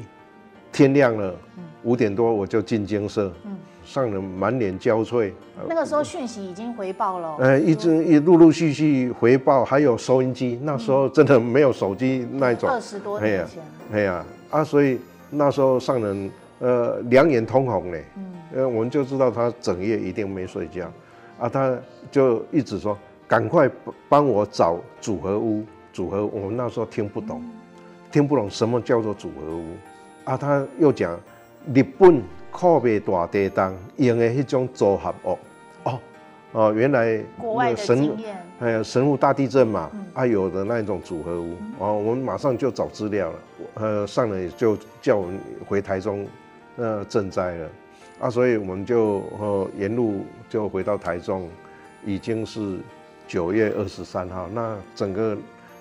[0.71, 1.34] 天亮了，
[1.88, 3.32] 五点多我就进精舍。
[3.45, 3.58] 嗯。
[3.86, 5.32] 上人满脸焦悴，
[5.65, 7.38] 那个时候讯息已经回报了。
[7.39, 10.60] 呃，一直一陆陆续续回报，还有收音机。
[10.62, 12.69] 那时候真的没有手机那一种。
[12.69, 13.63] 二十多年前。
[13.93, 20.91] 哎呀，啊，所以那时候上人呃两眼通红嘞，嗯，呃，我们就知道他整夜一定没睡觉，
[21.39, 21.73] 啊，他
[22.12, 23.71] 就一直说赶快
[24.10, 26.32] 帮我找组合屋，组合屋。
[26.34, 27.41] 我们那时候听不懂，
[28.12, 29.63] 听不懂什么叫做组合屋，
[30.26, 31.17] 啊，他又讲
[31.73, 32.23] 日本。
[32.49, 35.38] 靠北大地震用的迄种组合屋。
[35.84, 35.99] 哦
[36.53, 41.56] 哦，原来国外的经验，还有神户大地震嘛，嗯、啊有的那种组合屋。
[41.77, 43.39] 哦，我们马上就找资料了，
[43.75, 46.25] 呃上来就叫我们回台中
[46.77, 47.69] 呃赈灾了。
[48.21, 51.47] 啊，所以我们就呃沿路就回到台中，
[52.03, 52.80] 已经是
[53.27, 55.38] 九月二十三号，那整个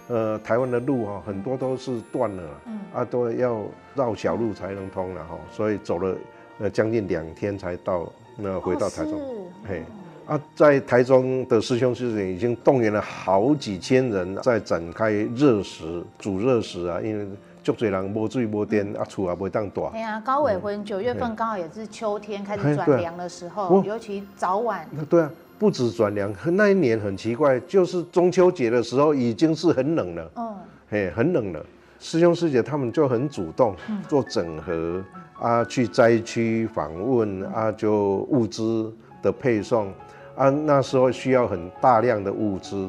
[0.08, 3.62] 呃台湾的路哈很多都是断了，嗯、啊都要
[3.94, 6.16] 绕小路才能通了哈，所以走了。
[6.58, 9.20] 呃，将近两天才到，那回到台中，
[9.68, 9.84] 嘿，
[10.24, 17.26] 啊，在台中的师兄师姐已经动员了好几千人，在展开热食、煮热食啊，因为
[17.62, 19.82] 足多人无水无电，啊，厝也不会当大。
[19.92, 24.88] 哎呀，高尾婚九月份刚好也是秋天开始转凉的时候，尤其早晚。
[25.10, 30.54] 对啊，不止转凉，那一年很奇怪，就是中秋节的时候已经是很冷了，嗯，
[30.88, 31.64] 嘿，很冷了。
[31.98, 33.74] 师兄师姐他们就很主动
[34.08, 35.02] 做整合。
[35.38, 38.90] 啊，去灾区访问啊，就物资
[39.20, 39.92] 的配送
[40.34, 42.88] 啊，那时候需要很大量的物资，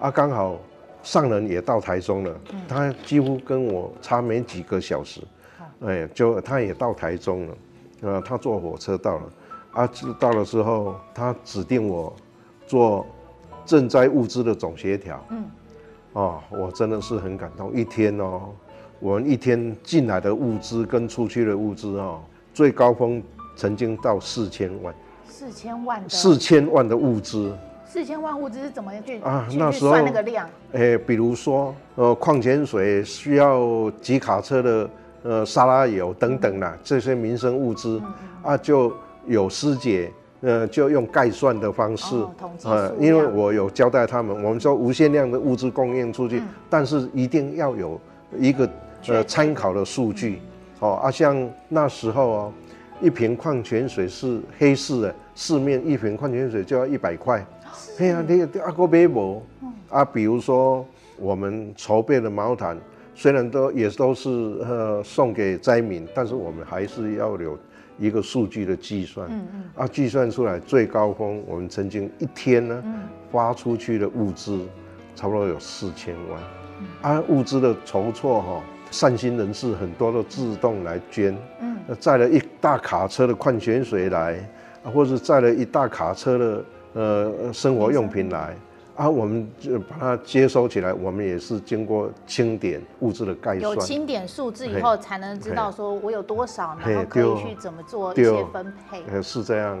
[0.00, 0.58] 啊，刚好
[1.04, 5.20] 上人也到台中了，他几乎跟我差没几个小时，
[5.78, 7.56] 哎，就他也到台中了，
[8.00, 9.22] 呃，他坐火车到了，
[9.76, 9.86] 啊，
[10.18, 12.10] 到了之后，他指定我
[12.66, 13.04] 做
[13.66, 15.44] 赈灾物资的总协调，嗯，
[16.14, 17.70] 哦，我真的是很感动。
[17.74, 18.48] 一天哦，
[19.00, 22.20] 我们一天进来的物资跟出去的物资哦，
[22.54, 23.22] 最高峰
[23.54, 24.94] 曾经到四千万。
[25.28, 26.08] 四千万的。
[26.08, 27.54] 四千万的物资。
[27.84, 29.46] 四千万物资是怎么去啊？
[29.48, 30.48] 去那时候算那个量？
[30.72, 34.90] 诶，比如说呃，矿泉水需要几卡车的
[35.22, 38.90] 呃沙拉油等等啦，这些民生物资、嗯、啊，就
[39.26, 40.10] 有师姐。
[40.42, 42.30] 呃，就用概算的方式，哦、
[42.62, 47.98] 呃，因为我有交代他们，我们说无限量的物资供应出去，嗯、但是一定要有
[48.38, 48.68] 一个
[49.08, 50.38] 呃参考的数据，
[50.78, 52.52] 哦啊，像那时候哦，
[53.00, 57.44] 一瓶矿泉水是黑市的，市面一瓶矿泉水就要一百块，
[57.98, 59.42] 哎呀，你阿哥买无？
[59.88, 60.86] 啊，比如说
[61.18, 62.78] 我们筹备的毛毯，
[63.14, 64.28] 虽然都也都是
[64.60, 67.58] 呃送给灾民，但是我们还是要有。
[67.98, 72.82] 一个数据的计算，嗯嗯，啊，计算出来最高峰，我们曾经一天呢，
[73.30, 74.66] 发出去的物资
[75.14, 84.38] 差不多有四千万，啊，物资的筹措哈，善心人士很多都自动来捐，嗯，载了一大卡车的矿泉水来，
[84.82, 88.54] 啊，或者载了一大卡车的呃生活用品来。
[88.96, 90.92] 啊，我们就把它接收起来。
[90.92, 99.02] 我们也是经过清点物质的概算，有清点数字以后，才能知道说我有多少，然后可以去怎么做一些分配。
[99.12, 99.78] 呃，是这样。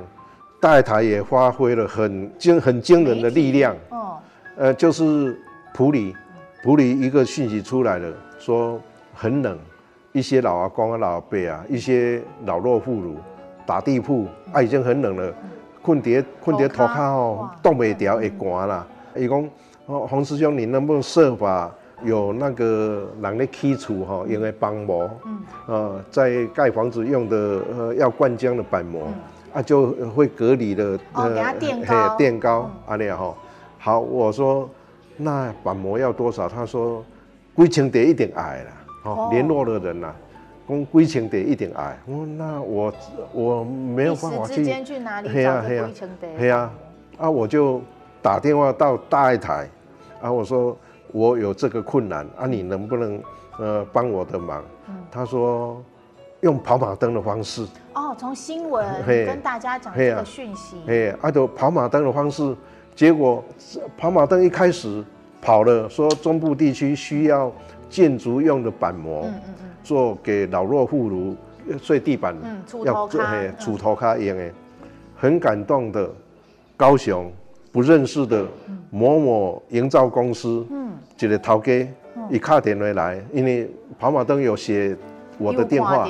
[0.60, 3.74] 大台也发挥了很惊很惊人的力量。
[3.90, 4.18] 哦。
[4.56, 5.38] 呃，就是
[5.74, 6.14] 普里，
[6.62, 8.78] 普里一个讯息出来了，说
[9.14, 9.58] 很冷，
[10.12, 13.14] 一些老阿公啊、老阿伯啊，一些老弱妇孺
[13.64, 15.34] 打地铺，啊，已经很冷了，
[15.80, 18.86] 困在困在土卡哦，冻未条会寒啦。
[19.18, 19.48] 伊讲，
[19.86, 21.72] 哦，洪师兄，你能不能设法
[22.04, 27.36] 有那个人的基础哈，用来帮模，嗯，呃，在盖房子用的
[27.70, 29.14] 呃要灌浆的板模，嗯、
[29.54, 33.34] 啊，就会隔离的，哦，给他垫高，垫高，阿丽哈，
[33.78, 34.68] 好，我说
[35.16, 36.48] 那板模要多少？
[36.48, 37.02] 他说
[37.54, 40.12] 规清得一点矮了，哦，联络的人呐，
[40.68, 42.92] 讲规程得一点矮，我那我
[43.32, 46.38] 我没有办法去，去哪里找规清得？
[46.38, 46.70] 对啊，
[47.16, 47.80] 啊，我就。
[48.26, 49.70] 打电话到大爱台，
[50.20, 50.76] 啊，我说
[51.12, 53.22] 我有这个困难啊，你能不能
[53.56, 54.64] 呃帮我的忙？
[54.88, 55.80] 嗯、他说
[56.40, 57.64] 用跑马灯的方式。
[57.94, 60.76] 哦，从新闻跟大家讲这个讯息。
[60.88, 62.52] 哎，啊，就跑马灯的方式，
[62.96, 63.44] 结果
[63.96, 65.04] 跑马灯一开始
[65.40, 67.52] 跑了，说中部地区需要
[67.88, 71.36] 建筑用的板模，嗯嗯嗯，做给老弱妇孺
[71.80, 74.50] 睡地板，嗯，要做嘿，厝头卡用的，
[75.14, 76.10] 很感动的，
[76.76, 77.30] 高雄。
[77.76, 78.42] 不认识的
[78.90, 81.86] 某某营造公司，嗯，一个头家，
[82.30, 84.96] 一卡电话来，因为跑马灯有写
[85.36, 86.08] 我的电话，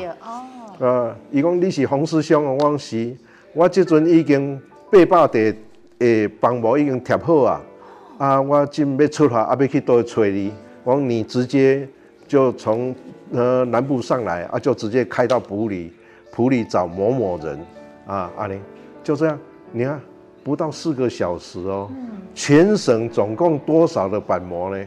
[0.78, 3.12] 哦，啊，伊讲你是洪师兄，我讲是，
[3.52, 4.56] 我即阵已经
[4.92, 5.56] 八百地
[5.98, 7.60] 诶房模已经贴好啊，
[8.16, 10.52] 啊，我正要出发，啊，要去倒找你，
[10.84, 11.88] 我讲你直接
[12.28, 12.94] 就从
[13.32, 15.92] 呃南部上来，啊，就直接开到埔里，
[16.30, 17.58] 埔里找某某人，
[18.06, 18.62] 啊，阿玲，
[19.02, 19.36] 就这样，
[19.72, 20.00] 你看。
[20.46, 21.90] 不到四个小时哦，
[22.32, 24.86] 全省总共多少的板模呢？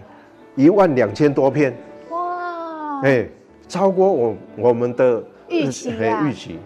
[0.56, 1.76] 一万两千多片。
[2.12, 3.02] 哇！
[3.02, 3.28] 哎，
[3.68, 6.26] 超过我我们的预期啊！
[6.26, 6.58] 预期，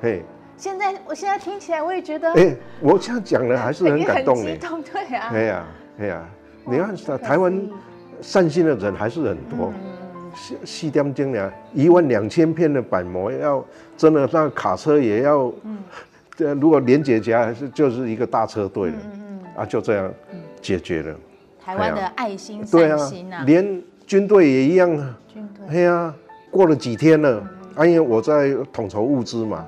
[0.00, 0.22] 嘿。
[0.56, 4.50] 现在我现在听起来我也觉得，哎，我这样讲的还是很感动的。
[4.50, 5.28] 激动，对啊。
[5.30, 5.64] 哎呀，
[5.98, 6.24] 哎呀，
[6.64, 7.68] 你看台湾
[8.22, 9.70] 善心的人还是很多。
[10.34, 13.62] 细细点精良，一万两千片的板模要
[13.94, 15.52] 真的那卡车也要。
[16.34, 20.10] 这如果连接起来，还是就是一个大车队了，嗯嗯啊，就这样
[20.62, 21.14] 解决了。
[21.62, 25.18] 台湾的爱心善心连军队也一样啊。
[25.28, 26.14] 军队，对啊，
[26.50, 29.66] 过了几天了，嗯、啊，因为我在统筹物资嘛，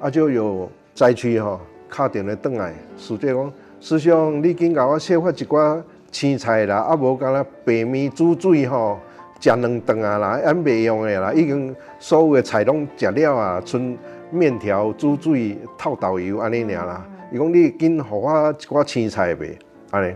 [0.00, 8.98] 啊，就有灾区哈，卡点来邓来，师姐讲，师兄，你紧给我切发一寡青菜啦，啊，无干那白米煮水吼，
[9.40, 13.96] 食两顿啊啦，安袂用的啦，已经所有的菜拢食了啊，剩。
[14.30, 17.06] 面条、煮水、透豆油，安尼尔啦。
[17.32, 19.58] 伊讲你紧给我一寡青菜呗，
[19.90, 20.14] 安尼，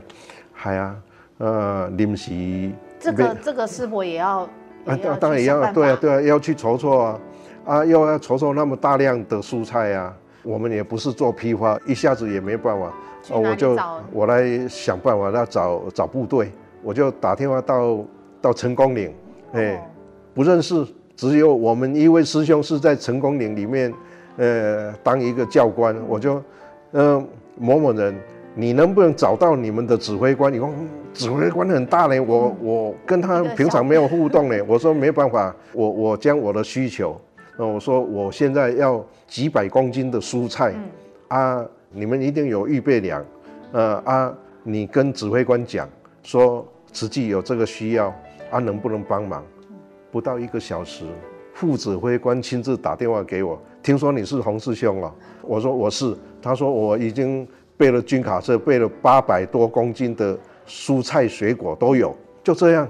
[0.62, 0.96] 系啊，
[1.38, 2.32] 呃，临时。
[2.98, 4.48] 这个这个是否也要。
[4.84, 7.20] 啊，当然也要，对啊，对啊，要去筹措啊，
[7.64, 12.92] 啊，又要筹措那么大量的蔬菜啊，我们也不是做批发，一下子也没办法，
[13.30, 13.78] 哦，我就
[14.12, 16.52] 我来想办法，那找找部队，
[16.82, 18.04] 我就打电话到
[18.42, 19.14] 到成功岭，
[19.52, 19.90] 哎，
[20.34, 20.86] 不认识。
[21.16, 23.92] 只有我们一位师兄是在成功岭里面，
[24.36, 26.42] 呃，当一个教官，我就，
[26.92, 28.14] 嗯、呃，某某人，
[28.54, 30.52] 你能不能找到你们的指挥官？
[30.52, 30.68] 你说
[31.12, 34.60] 指挥官很大嘞，我我跟他平常没有互动嘞。
[34.66, 37.20] 我说没办法，我我将我的需求，
[37.56, 40.74] 呃，我说我现在要几百公斤的蔬菜，
[41.28, 43.24] 啊，你们一定有预备粮，
[43.70, 44.34] 呃啊，
[44.64, 45.88] 你跟指挥官讲
[46.24, 48.12] 说实际有这个需要
[48.50, 49.44] 啊，能不能帮忙？
[50.14, 51.04] 不到一个小时，
[51.54, 55.12] 副指挥官亲自打电话给我，听说你是洪师兄啊？
[55.42, 57.44] 我说我是，他说我已经
[57.76, 60.38] 备了军卡车，备了八百多公斤的
[60.68, 62.88] 蔬菜水果都有，就这样，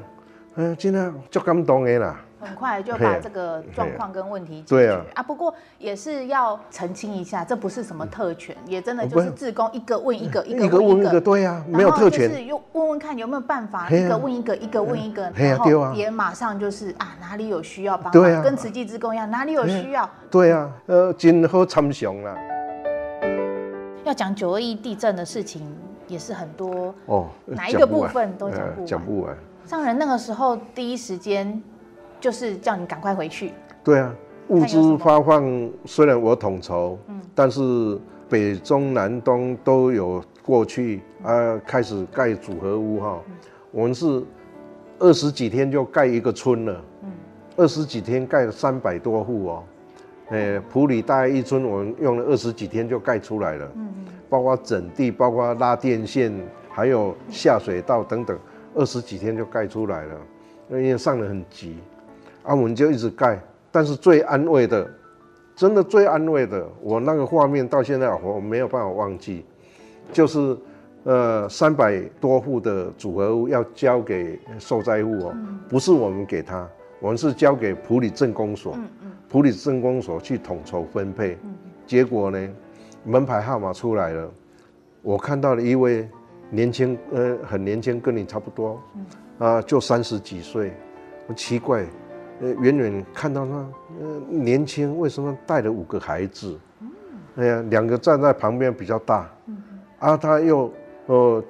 [0.57, 2.23] 嗯，今天就感动的啦。
[2.45, 4.93] 很快就把这个状况跟问题解决。
[4.93, 22.37] 啊，啊，不过也是要澄清一下，这不是什么特权，也真的就是自工一个问一个，一个问一个，对呀，没有特权，就是又问问看有没有办法，一个问一个，一个问一个，然后也马上就是啊，哪里有需要帮忙，跟慈济志工一样，哪里有需要，对呀，呃，今后参详了。
[24.05, 25.67] 要讲九二一地震的事情
[26.07, 29.37] 也是很多哦，哪一个部分都讲不完，讲不完。
[29.65, 31.63] 上人那个时候第一时间。
[32.25, 33.53] 就是叫你赶快回去。
[33.85, 34.11] 对啊，
[34.49, 38.01] 物资发放虽然我统筹，嗯，但是
[38.31, 43.21] 北中南东都有过去啊，开始盖组合屋哈。
[43.71, 44.23] 我们是
[44.99, 47.11] 二十几天就盖一个村了，嗯，
[47.59, 49.63] 二十几天盖了三百多户哦。
[50.31, 53.87] 哎，埔里大概一村我们用了二十几天就盖出来了，嗯，
[54.31, 56.33] 包括整地，包括拉电线，
[56.71, 58.35] 还有下水道等等，
[58.75, 60.17] 二十几天就盖出来了，
[60.71, 61.77] 因为上得很急。
[62.45, 63.41] 啊，我们就一直盖，
[63.73, 64.87] 但是最安慰的，
[65.57, 69.45] 真的最安慰的，我那个画面到现在我没有办法忘记，
[70.13, 70.55] 就是，
[71.05, 75.35] 呃，三百多户的组合屋要交给受灾户哦，
[75.71, 76.69] 不是我们给他，
[77.01, 78.77] 我们是交给普里镇公所，
[79.29, 81.39] 普里镇公所去统筹分配，
[81.87, 82.49] 结果呢，
[83.05, 84.31] 门牌号码出来了，
[85.01, 86.07] 我看到了一位
[86.51, 88.79] 年轻，呃，很年轻，跟你差不多，
[89.39, 90.73] 啊，就三十几岁，
[91.27, 91.87] 很奇怪。
[92.45, 93.53] 呃，远远看到他，
[93.99, 96.59] 呃，年轻，为什么带了五个孩子？
[97.37, 99.27] 哎呀，两个站在旁边比较大，
[99.99, 100.71] 啊，他又
[101.07, 101.43] 呃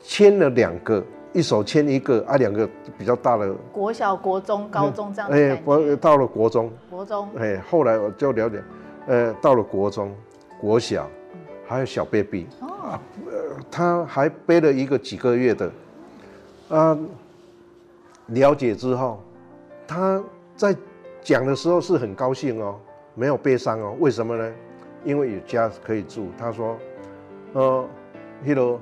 [0.00, 3.52] 牵了两个，一手牵一个，啊，两个比较大的。
[3.70, 5.30] 国小、国中、高中这样。
[5.30, 6.72] 哎，我到了国中。
[6.88, 7.28] 国中。
[7.36, 8.64] 哎，后来我就了解，
[9.06, 10.16] 呃，到了国中、
[10.58, 11.06] 国小，
[11.66, 15.70] 还有小 baby，啊，呃，他还背了一个几个月的，
[16.70, 16.98] 啊，
[18.28, 19.22] 了解之后。
[19.90, 20.22] 他
[20.58, 20.76] 在
[21.22, 22.74] 讲的时候是很高兴哦，
[23.14, 23.96] 没有悲伤哦。
[24.00, 24.52] 为什么呢？
[25.04, 26.30] 因为有家可以住。
[26.36, 26.76] 他说
[27.54, 27.88] ：“呃，
[28.42, 28.76] 那个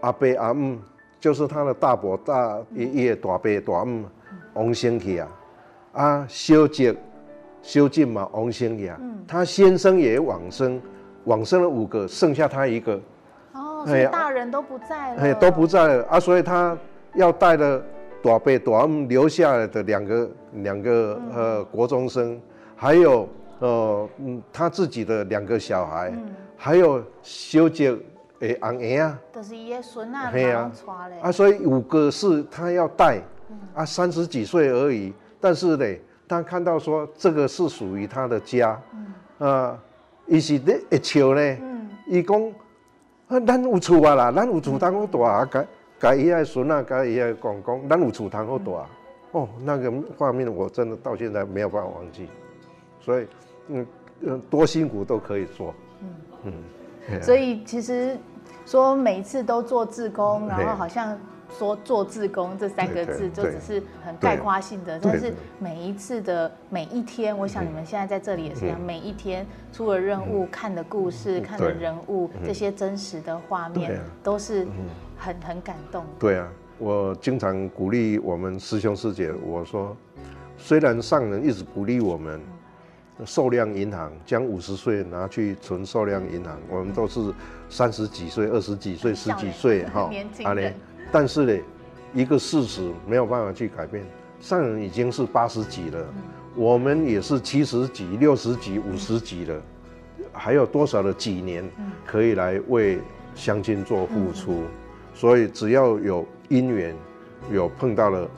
[0.00, 0.78] 阿伯阿姆，
[1.20, 4.06] 就是他的大伯大爷爷大伯大姆
[4.54, 5.28] 王生去啊，
[5.92, 6.96] 啊，小姐
[7.60, 8.98] 修静嘛王生去啊。
[9.28, 10.80] 他先生也往生，
[11.24, 12.98] 往生了五个，剩下他一个。
[13.52, 15.20] 哦，所以大人都不在了。
[15.20, 16.74] 哎，都不在了啊，所以他
[17.12, 17.84] 要带了。”
[18.22, 22.38] 大伯大姆留下来的两个两个呃国中生，
[22.76, 23.28] 还有
[23.60, 26.12] 呃嗯他自己的两个小孩，
[26.56, 27.96] 还有小姐
[28.40, 30.70] 诶昂儿啊，就是爷孙啊，对啊，
[31.22, 33.22] 啊所以五个是他要带，
[33.74, 35.86] 啊三十几岁而已，但是呢，
[36.28, 38.80] 他看到说这个是属于他的家，
[39.38, 39.78] 啊，
[40.26, 41.56] 伊是咧一笑呢，
[42.06, 42.52] 伊讲
[43.28, 45.66] 啊咱有厝啊啦，咱有厝当我大啊个。
[46.00, 48.86] 改一下孙啊，改一下公公，咱有厝通好大。
[49.32, 52.26] 哦，那个画面我真的到现在没有办法忘记，
[53.00, 53.26] 所以
[53.68, 53.86] 嗯
[54.22, 55.74] 嗯多辛苦都可以做，
[56.44, 56.52] 嗯。
[57.10, 58.16] 嗯， 所以其实
[58.64, 61.16] 说每一次都做志工，然后好像
[61.50, 74.66] 说做志工这三个字就只是很概括性的，但是每一次的每一天，我想你们现在在这里也是一样，每一天出了任务看的故事、看的人物这些真实的画面都是。
[75.20, 76.04] 很很感动。
[76.18, 76.48] 对啊，
[76.78, 79.94] 我经常鼓励我们师兄师姐，我说，
[80.56, 82.40] 虽然上人一直鼓励我们，
[83.26, 87.20] 寿量银行将五十岁拿去存寿量银行，我们都是
[87.68, 90.74] 三十几岁、二十几岁、十几岁哈，年轻。
[91.12, 91.62] 但是呢，
[92.14, 94.02] 一个事实没有办法去改变，
[94.40, 96.02] 上人已经是八十几了，
[96.54, 99.62] 我们也是七十几、六十几、五十几了，
[100.32, 101.68] 还有多少的几年
[102.06, 102.98] 可以来为
[103.34, 104.62] 乡亲做付出？
[105.14, 106.94] 所以只要有因缘，
[107.50, 108.28] 有碰到了，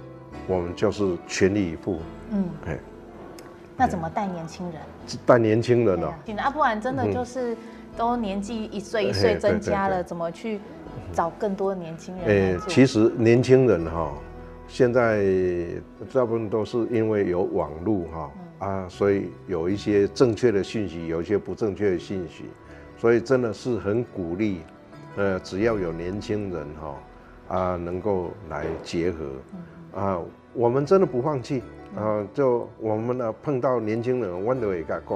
[0.46, 2.00] 我们就是全力以赴。
[2.32, 2.78] 嗯，哎，
[3.76, 4.80] 那怎么带年轻人？
[5.26, 7.56] 带年轻人哦，啊，不然真的就是
[7.96, 10.60] 都年纪一岁一岁增加了，怎么去
[11.12, 12.56] 找更多年轻人？
[12.56, 14.12] 哎，其实年轻人哈，
[14.66, 15.24] 现在
[16.12, 18.30] 大部分都是因为有网络哈
[18.66, 22.44] 啊，所以有一些正确的信息，有一些不正确的信息，
[22.96, 24.62] 所以真的是很鼓励。
[25.16, 30.18] 呃，只要有年轻人哈，啊，能够来结合，啊，
[30.54, 31.62] 我们真的不放弃，
[31.94, 35.14] 啊，就我们呢碰到年轻人，我都会跟他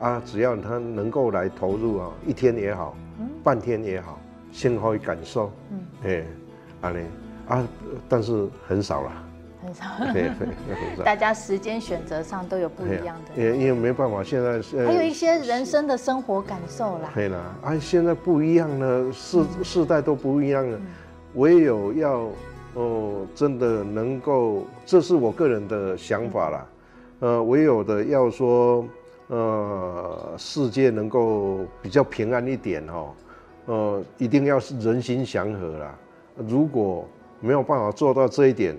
[0.00, 2.96] 讲，啊，只要他能够来投入啊，一天也好，
[3.44, 4.18] 半天也好，
[4.50, 5.52] 先可以感受，
[6.04, 6.24] 哎，
[6.80, 7.00] 啊呢，
[7.48, 7.68] 啊，
[8.08, 9.27] 但是很少了。
[9.68, 11.02] 很少， 对对，很少。
[11.04, 13.42] 大家时间选择上都有不一样的。
[13.42, 17.10] 也因为没办法，现在是还有一些人生的生活感受啦。
[17.14, 20.80] 对啦，啊，现在不一样了，世世代都不一样了，
[21.34, 22.28] 唯有要
[22.74, 26.66] 哦，真的能够，这是我个人的想法啦。
[27.20, 28.86] 呃，唯有的要说，
[29.26, 33.10] 呃，世界能够比较平安一点哦，
[33.66, 35.94] 呃，一定要是人心祥和啦。
[36.46, 37.06] 如果
[37.40, 38.76] 没有办法做到这一点，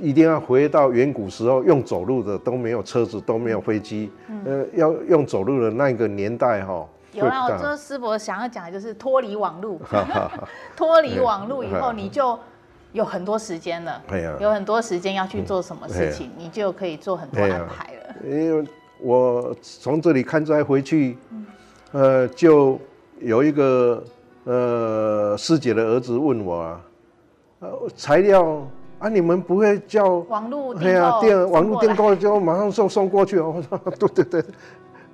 [0.00, 6.86] 一定要回到远古时候，用走路的都没有车子，都没有飞机，嗯、呃，要用走路的那个年代哈。
[7.12, 9.80] 有啊，我说师伯想要讲的就是脱离网路，
[10.76, 12.36] 脱离网路以后，你就
[12.92, 14.02] 有很多时间了，
[14.40, 18.14] 有很多时间要去做什么事情，你就可以做很多安排了。
[18.24, 18.68] 因为
[19.00, 21.16] 我从这里看出来回去，
[21.92, 22.80] 呃，就
[23.20, 24.02] 有一个
[24.42, 26.80] 呃师姐的儿子问我啊，
[27.60, 28.66] 呃，材料。
[29.04, 29.08] 啊！
[29.10, 33.54] 你们不会叫网络对啊，电网络订购就马上送送过去哦。
[33.54, 34.44] 我说对对对，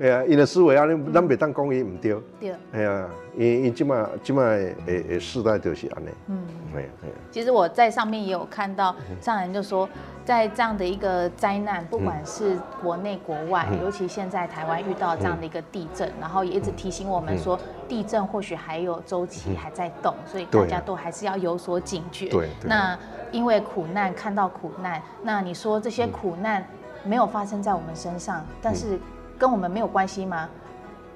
[0.01, 2.17] 哎呀，因的思维啊，你咱别当讲伊唔对。
[2.41, 2.55] 对。
[2.73, 6.09] 哎呀，因因即马即马诶诶世代就是安尼。
[6.29, 6.43] 嗯。
[6.75, 7.09] 哎哎。
[7.31, 9.87] 其实我在上面也有看到，上人就说，
[10.25, 22.29] 在这样的一个灾难，不管是国内国外，尤其现在台湾遇到这样的一个地震，然后也一直提醒我们说，地震或许还有周期还在动，所以大家都还是要有所警觉。
[22.29, 22.49] 对。
[22.65, 22.99] 那。
[23.33, 26.67] 因为苦难看到苦难，那你说这些苦难
[27.05, 28.99] 没有发生在我们身上，但是
[29.41, 30.47] 跟我们没有关系吗？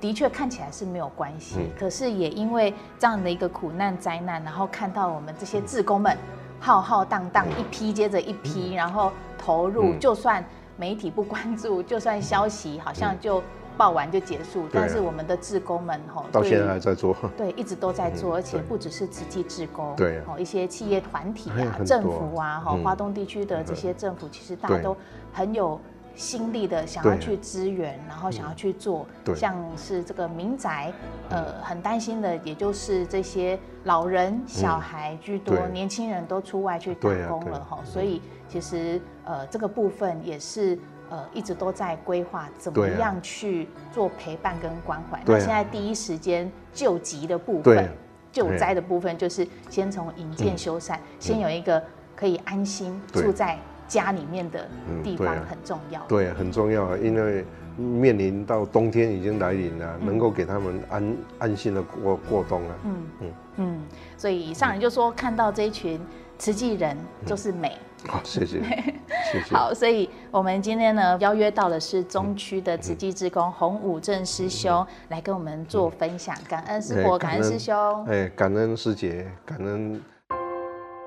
[0.00, 6.16] 的确看起来是没有关系，可是也因为这样的一个苦难灾难，然后看到我们这些志工们
[6.58, 10.42] 浩浩荡荡一批接着一批，然后投入，就算
[10.78, 13.42] 媒体不关注，就算消息好像就。
[13.76, 24.96] 报完就结束，但是我们的志工们吼，到现在还在做，对，一直都在做，而且不只是慈济志工，对，哦，一些企业团体啊、政府啊，哈，华东地区的这些政府，其实大家都
[25.32, 25.80] 很有
[26.14, 30.92] 心力的，想要去支援，然后想要去做，像是这个民宅，
[31.28, 40.78] 呃，很担心的，也就是这些老人、小孩居多，年轻人都出外去打工了哈，所以其实呃，这个部分也是。
[41.10, 45.22] 呃，一直都在规划怎么样去做陪伴跟关怀。
[45.26, 47.88] 那现在第一时间救急的部分，
[48.32, 51.80] 救灾的部分，就是先从营建修缮，先有一个
[52.16, 54.68] 可以安心住在家里面的
[55.02, 56.00] 地方很重要。
[56.08, 57.44] 对，很重要啊，因为
[57.76, 62.74] 面临到冬天已经来临了，能够给他们安安心的过过冬啊。
[62.84, 63.82] 嗯嗯嗯，
[64.16, 66.00] 所以上人就说，看到这一群
[66.38, 67.76] 慈济人就是美。
[68.06, 68.60] 好，谢谢，
[69.32, 69.54] 谢谢。
[69.56, 76.36] 好，所以我们今天呢，邀约到的是中区的慈济志工洪武正师兄来跟我们做分享。
[76.46, 79.98] 感恩师伯，感恩师兄，哎，感恩师姐，感恩。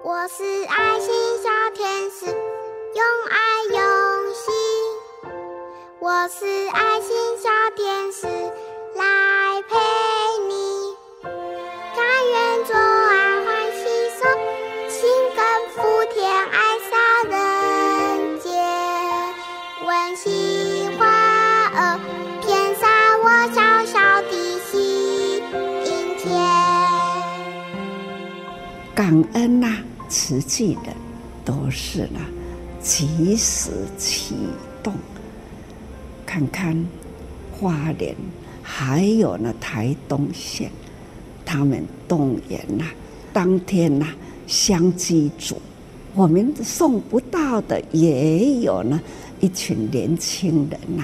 [0.03, 1.13] 我是爱心
[1.43, 2.56] 小天使，用
[2.95, 3.37] 用爱
[3.69, 3.77] 用
[4.33, 4.45] 心。
[5.99, 7.09] 我是爱心
[7.41, 8.27] 小天使，
[8.95, 9.75] 来陪
[10.47, 10.53] 你，
[11.95, 13.79] 甘愿做爱欢喜
[14.17, 14.19] 手，
[14.87, 14.99] 心
[15.35, 15.43] 甘
[15.75, 15.75] 福
[16.13, 16.67] 田爱。
[16.89, 16.95] 上
[17.29, 18.53] 人间，
[19.85, 21.05] 温馨花
[21.75, 21.99] 儿
[22.41, 25.43] 遍洒我小小的心
[26.17, 26.25] 田。
[28.95, 30.95] 感恩呐，慈济人
[31.43, 32.19] 都是呢，
[32.87, 34.33] 及时启
[34.81, 34.93] 动。
[36.25, 36.85] 看看
[37.51, 38.15] 花莲，
[38.63, 40.71] 还有呢台东县，
[41.45, 42.85] 他们动员呐，
[43.33, 44.07] 当天呐
[44.47, 45.61] 相机组，
[46.15, 49.01] 我们送不到的也有呢。
[49.39, 51.03] 一群年轻人呐、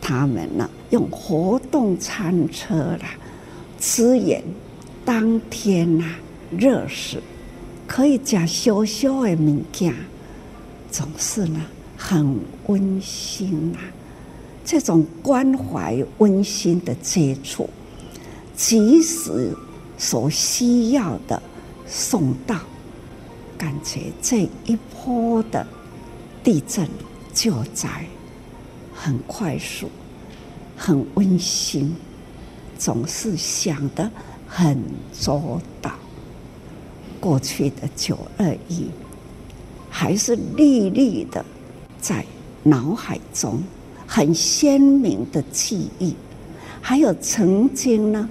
[0.00, 3.14] 他们呢用活动餐车啦，
[3.78, 4.42] 支援
[5.04, 6.04] 当天呐
[6.50, 7.22] 热食，
[7.86, 9.94] 可以加小小的物件，
[10.90, 11.60] 总是呢
[11.96, 13.80] 很温馨、啊。
[14.64, 17.68] 这种关怀温馨的接触，
[18.54, 19.56] 即使
[19.96, 21.42] 所需要的
[21.86, 22.56] 送到，
[23.56, 25.66] 感觉这一波的
[26.42, 26.88] 地震。
[27.34, 28.04] 救灾
[28.92, 29.88] 很快速，
[30.76, 31.94] 很温馨，
[32.76, 34.10] 总是想得
[34.44, 34.82] 很
[35.12, 35.92] 周到。
[37.20, 38.86] 过去的九二一，
[39.90, 41.44] 还是历历的
[42.00, 42.24] 在
[42.62, 43.62] 脑海中
[44.06, 46.14] 很鲜明的记忆。
[46.80, 48.28] 还有曾经呢，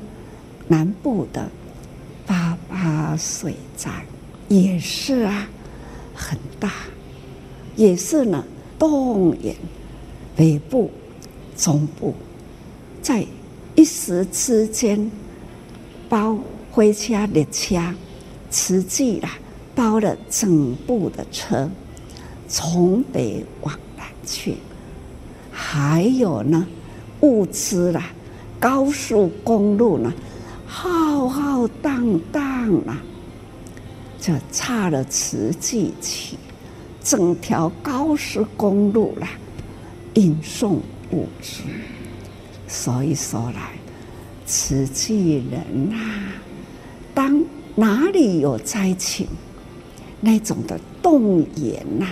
[0.67, 1.49] 南部的
[2.25, 3.89] 八八水灾
[4.47, 5.47] 也是啊，
[6.13, 6.71] 很大，
[7.75, 8.43] 也是呢。
[8.79, 9.55] 动员
[10.35, 10.91] 北部、
[11.55, 12.13] 中部，
[13.01, 13.25] 在
[13.73, 15.09] 一时之间，
[16.07, 16.37] 包
[16.69, 17.81] 灰车、列车、
[18.51, 19.35] 瓷器啦，
[19.77, 21.69] 包了整部的车，
[22.47, 24.55] 从北往南去。
[25.51, 26.65] 还有呢，
[27.21, 28.09] 物资啦，
[28.59, 30.11] 高速公路呢，
[30.65, 32.97] 浩浩荡荡啦，
[34.19, 36.39] 就差了慈济起，
[37.03, 39.29] 整条高速公路啦，
[40.15, 41.61] 运送物资。
[42.67, 43.73] 所以说来，
[44.43, 45.97] 慈济人呐，
[47.13, 47.43] 当
[47.75, 49.27] 哪里有灾情，
[50.19, 52.07] 那种的动员呐，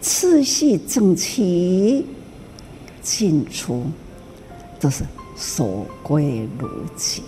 [0.00, 2.06] 次序整齐，
[3.02, 3.84] 进出
[4.78, 5.04] 都是
[5.36, 7.22] 守规如矩，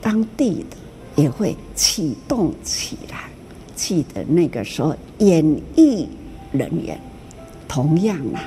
[0.00, 0.76] 当地的
[1.14, 3.24] 也会启动起来。
[3.74, 6.08] 记得那个时候，演艺
[6.52, 7.00] 人员
[7.66, 8.42] 同样啊，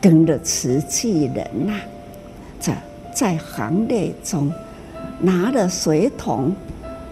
[0.00, 1.80] 跟着瓷器人呐，
[2.58, 2.82] 在
[3.14, 4.52] 在行列中
[5.20, 6.54] 拿了水桶，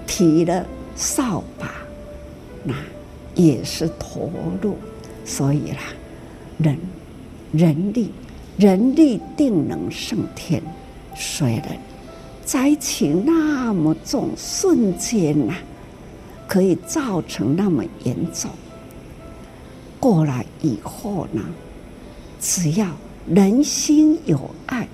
[0.06, 0.64] 提了
[0.96, 1.72] 扫把，
[2.64, 2.74] 那
[3.34, 4.76] 也是投入。
[5.24, 5.78] 所以啦，
[6.58, 6.78] 人
[7.52, 8.10] 人力。
[8.58, 10.62] 人力定能胜天，
[11.16, 11.78] 虽然
[12.44, 15.54] 灾情那么重，瞬间呐、
[16.46, 18.50] 可以造成那么严重。
[19.98, 21.40] 过来以后呢，
[22.38, 22.86] 只要
[23.26, 24.86] 人心有爱，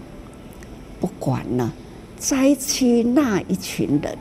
[1.01, 1.73] 不管呢
[2.17, 4.17] 灾区那一群人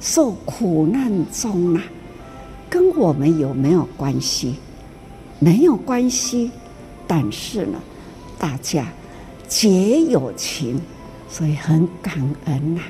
[0.00, 1.84] 受苦难中啊，
[2.74, 4.56] 跟我们有没有关系？
[5.38, 6.50] 没有关系，
[7.06, 7.80] 但是呢。
[8.36, 8.84] 大家
[9.46, 10.80] 结友情，
[11.30, 12.14] 所以很感
[12.46, 12.80] 恩呐、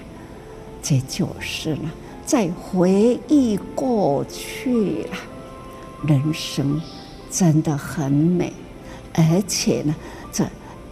[0.82, 1.90] 这就是呢，
[2.24, 5.20] 在回忆过去啊，
[6.08, 6.80] 人生
[7.30, 8.52] 真的很美，
[9.12, 9.94] 而且呢，
[10.32, 10.44] 这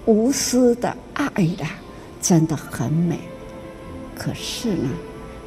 [0.04, 1.80] 无私的爱啊，
[2.20, 3.18] 真的很美。
[4.14, 4.90] 可是呢，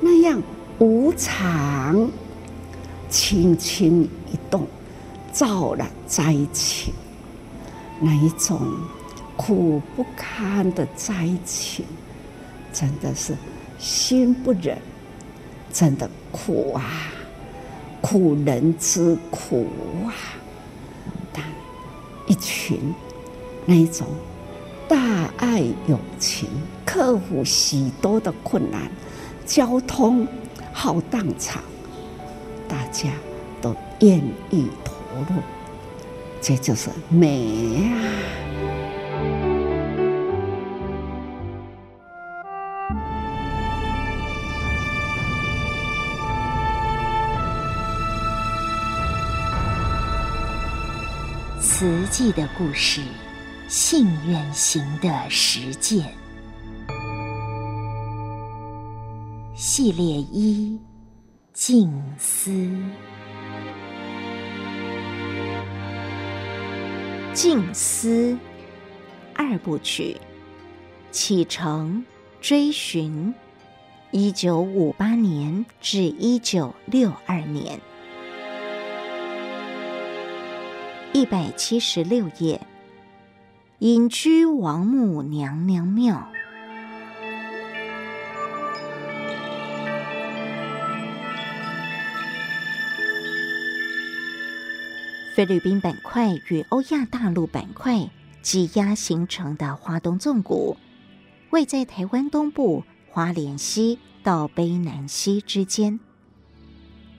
[0.01, 0.41] 那样
[0.79, 2.09] 无常，
[3.09, 4.67] 轻轻一动，
[5.31, 6.93] 造了灾情，
[7.99, 8.59] 那一种。
[9.37, 11.83] 苦不堪的灾情，
[12.71, 13.35] 真的是
[13.77, 14.77] 心不忍，
[15.73, 16.81] 真的苦啊，
[17.99, 19.67] 苦人之苦
[20.05, 20.15] 啊！
[21.33, 21.43] 但
[22.27, 22.79] 一群
[23.65, 24.07] 那一种
[24.87, 26.47] 大爱有情，
[26.85, 28.89] 克服许多的困难，
[29.45, 30.25] 交通
[30.71, 31.61] 浩荡场，
[32.67, 33.09] 大家
[33.61, 34.17] 都愿
[34.49, 34.93] 意投
[35.29, 35.41] 入，
[36.41, 37.93] 这就是美啊！
[51.61, 53.01] 慈济的故事，
[53.67, 56.05] 信愿行的实践，
[59.55, 60.79] 系列一：
[61.55, 62.51] 静思。
[67.31, 68.37] 静思
[69.33, 70.17] 二部曲，
[71.11, 72.05] 启程
[72.41, 73.33] 追寻，
[74.11, 77.79] 一九五八年至一九六二年。
[81.13, 82.59] 一百七十六页，
[83.79, 86.27] 隐居王母娘娘庙。
[95.35, 98.09] 菲律宾板块与欧亚大陆板块
[98.41, 100.77] 挤压形成的花东纵谷，
[101.49, 105.99] 位在台湾东部花莲溪到卑南溪之间，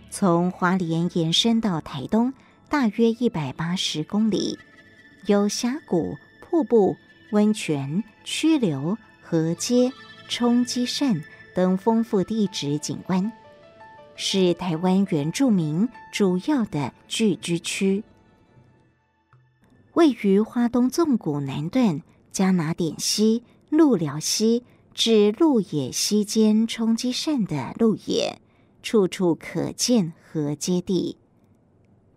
[0.08, 2.32] 从花莲延伸到台东。
[2.70, 4.58] 大约一百八十公里，
[5.26, 6.96] 有峡谷、瀑布、
[7.32, 9.92] 温泉、曲流、河阶、
[10.26, 11.22] 冲积扇
[11.54, 13.30] 等丰富地质景观，
[14.16, 18.02] 是台湾原住民主要的聚居区。
[19.92, 22.02] 位于花东纵谷南段
[22.32, 28.40] 嘉拿点溪、鹿寮溪至鹿野溪间冲积扇的鹿野，
[28.82, 31.16] 处处可见河阶地。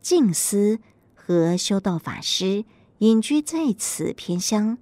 [0.01, 0.79] 静思
[1.13, 2.65] 和修道法师
[2.99, 4.77] 隐居在此偏乡，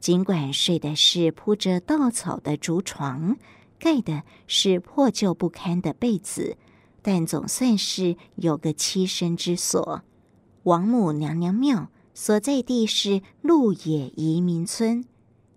[0.00, 3.36] 尽管睡的是铺着稻草的竹床，
[3.82, 6.56] 盖的是破旧不堪的被子，
[7.02, 10.02] 但总算是有个栖身之所。
[10.62, 15.04] 王母娘娘庙所在地是鹿野移民村，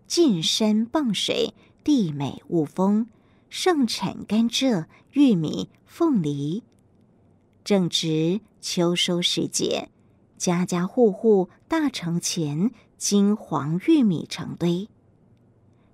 [0.07, 1.53] 近山傍水，
[1.83, 3.05] 地美物丰，
[3.47, 6.63] 盛产甘蔗、玉米、凤梨。
[7.63, 9.89] 正值秋收时节，
[10.35, 14.89] 家家户户大城前金黄玉米成堆。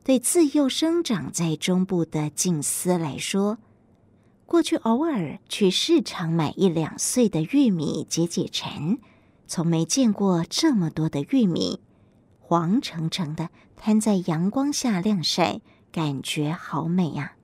[0.04, 3.60] 对自幼生长在中部的静思来说，
[4.47, 8.97] 过去偶尔去市场买一两穗的玉米解解馋，
[9.47, 11.80] 从没见过这么多的玉米，
[12.39, 17.38] 黄澄澄的摊在阳光下晾晒，感觉好美呀、啊。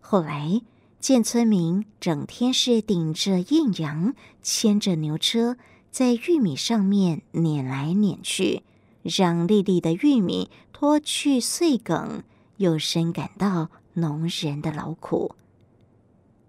[0.00, 0.62] 后来
[1.00, 5.56] 见村民整天是顶着艳阳，牵着牛车
[5.90, 8.62] 在玉米上面碾来碾去，
[9.02, 10.50] 让粒粒的玉米
[10.84, 12.24] 脱去穗梗，
[12.58, 15.34] 又深感到农人的劳苦。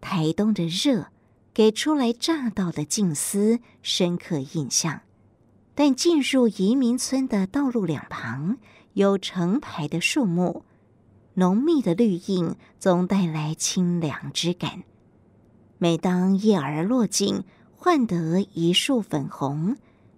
[0.01, 1.07] 台东的热，
[1.53, 5.03] 给初来乍到的静思深刻印象。
[5.73, 8.57] 但进入移民村的道路两旁，
[8.91, 10.65] 有成排的树木，
[11.35, 14.83] 浓密的绿荫总带来清凉之感。
[15.77, 19.77] 每当叶儿落尽，换得一树粉红，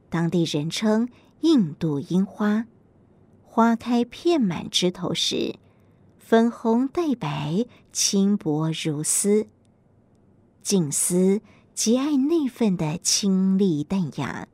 [0.09, 1.07] 当地人称
[1.41, 2.65] 印度樱花。
[3.58, 5.55] 花开遍满枝头时，
[6.20, 9.47] 粉红带白，轻薄如丝。
[10.62, 11.41] 静思
[11.74, 14.47] 极爱那份的清丽淡雅，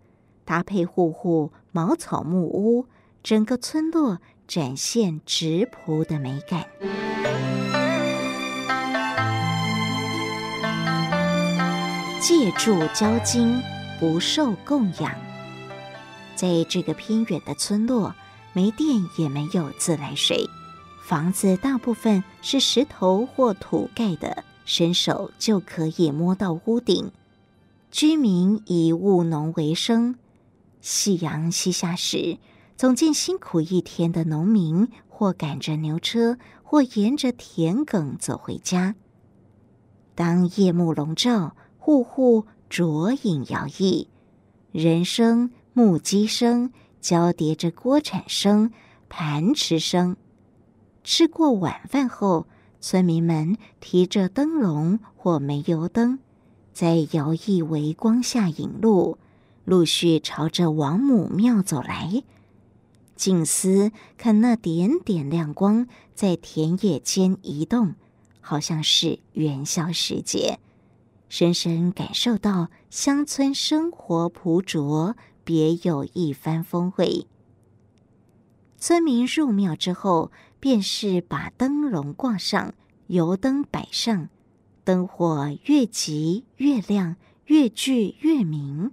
[0.46, 2.86] 搭配户户茅草木屋，
[3.22, 6.66] 整个村落展现质朴的美感。
[12.22, 13.62] 借住交金，
[14.00, 15.14] 不受供养。
[16.36, 18.16] 在这个偏远的村落，
[18.54, 20.48] 没电也没有自来水，
[21.04, 24.44] 房子大部分是石头或土盖的。
[24.66, 27.12] 伸手就可以摸到屋顶，
[27.92, 30.16] 居民以务农为生。
[30.80, 32.38] 夕阳西下时，
[32.78, 38.96] 总见辛苦一天的农民或赶着牛车，或沿着田埂走回家。
[40.16, 44.08] 当夜幕笼罩，户户烛影摇曳，
[44.72, 46.72] 人声、木屐声
[47.04, 48.72] 交叠着锅铲声、
[49.10, 50.16] 盘匙声。
[51.04, 52.48] 吃过晚饭后，
[52.80, 56.20] 村民们提着灯笼或煤油灯，
[56.72, 59.18] 在摇曳微光下引路，
[59.66, 62.24] 陆续朝着王母庙走来。
[63.18, 67.96] 静思看那点点亮光在田野间移动，
[68.40, 70.58] 好像是元宵时节，
[71.28, 77.28] 深深感受到乡村生活朴拙，别有一番风味。
[78.78, 82.74] 村民入庙之后，便是把灯笼挂上，
[83.08, 84.30] 油灯摆上，
[84.84, 87.16] 灯火越急越亮，
[87.46, 88.92] 越聚越明。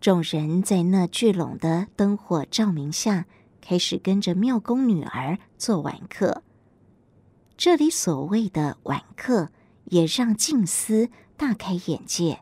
[0.00, 3.26] 众人在那聚拢的灯火照明下，
[3.60, 6.42] 开始跟着庙公女儿做晚课。
[7.56, 9.50] 这里所谓的晚课，
[9.86, 12.40] 也让静思大开眼界。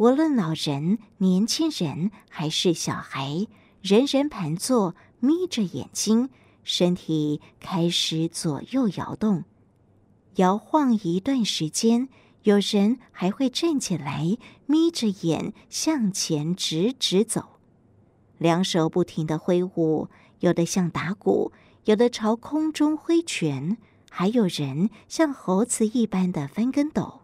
[0.00, 3.46] 无论老人、年轻人还是小孩，
[3.82, 6.30] 人人盘坐，眯着眼睛。
[6.64, 9.44] 身体开始左右摇动，
[10.36, 12.08] 摇晃一段时间，
[12.44, 17.60] 有人还会站起来，眯着眼向前直直走，
[18.38, 21.52] 两手不停地挥舞，有的像打鼓，
[21.84, 23.76] 有的朝空中挥拳，
[24.08, 27.19] 还有人像猴子一般的翻跟斗，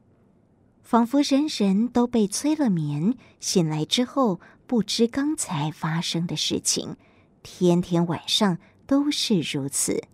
[0.87, 6.97] 仿佛人人都被催了眠，醒来之后不知刚才发生的事情，
[7.43, 8.59] 天天晚上。
[8.87, 10.05] 都是如此，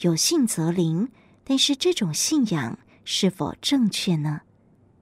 [0.00, 1.12] 有信则灵，
[1.44, 4.40] 但是这种信仰是否正确呢？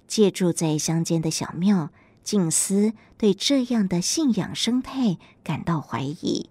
[0.07, 1.89] 借住在乡间的小庙，
[2.23, 6.51] 静思对这样的信仰生态感到怀疑。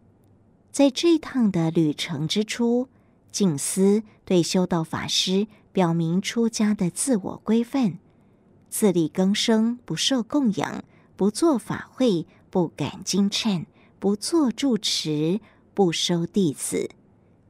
[0.72, 2.90] 在这趟的旅程之初，
[3.32, 8.00] 静思对修道法师表明出家的自我规范：
[8.70, 10.84] 自力更生，不受供养，
[11.16, 13.66] 不做法会，不赶经忏，
[14.00, 15.42] 不做住持。
[15.76, 16.90] 不收弟子，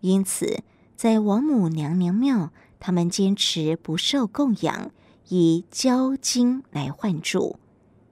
[0.02, 0.62] 因此
[0.96, 4.92] 在王母娘娘庙，他们坚持不受供养，
[5.30, 7.58] 以交金来换住。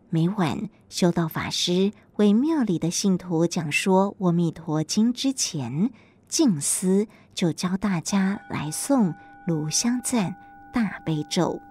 [0.10, 5.92] 每晚修道法师为庙里的信徒讲说《阿弥陀经》之前，
[6.28, 7.06] 静思
[7.36, 9.14] 就教大家来诵
[9.46, 10.36] 炉香赞
[10.74, 11.62] 大悲咒。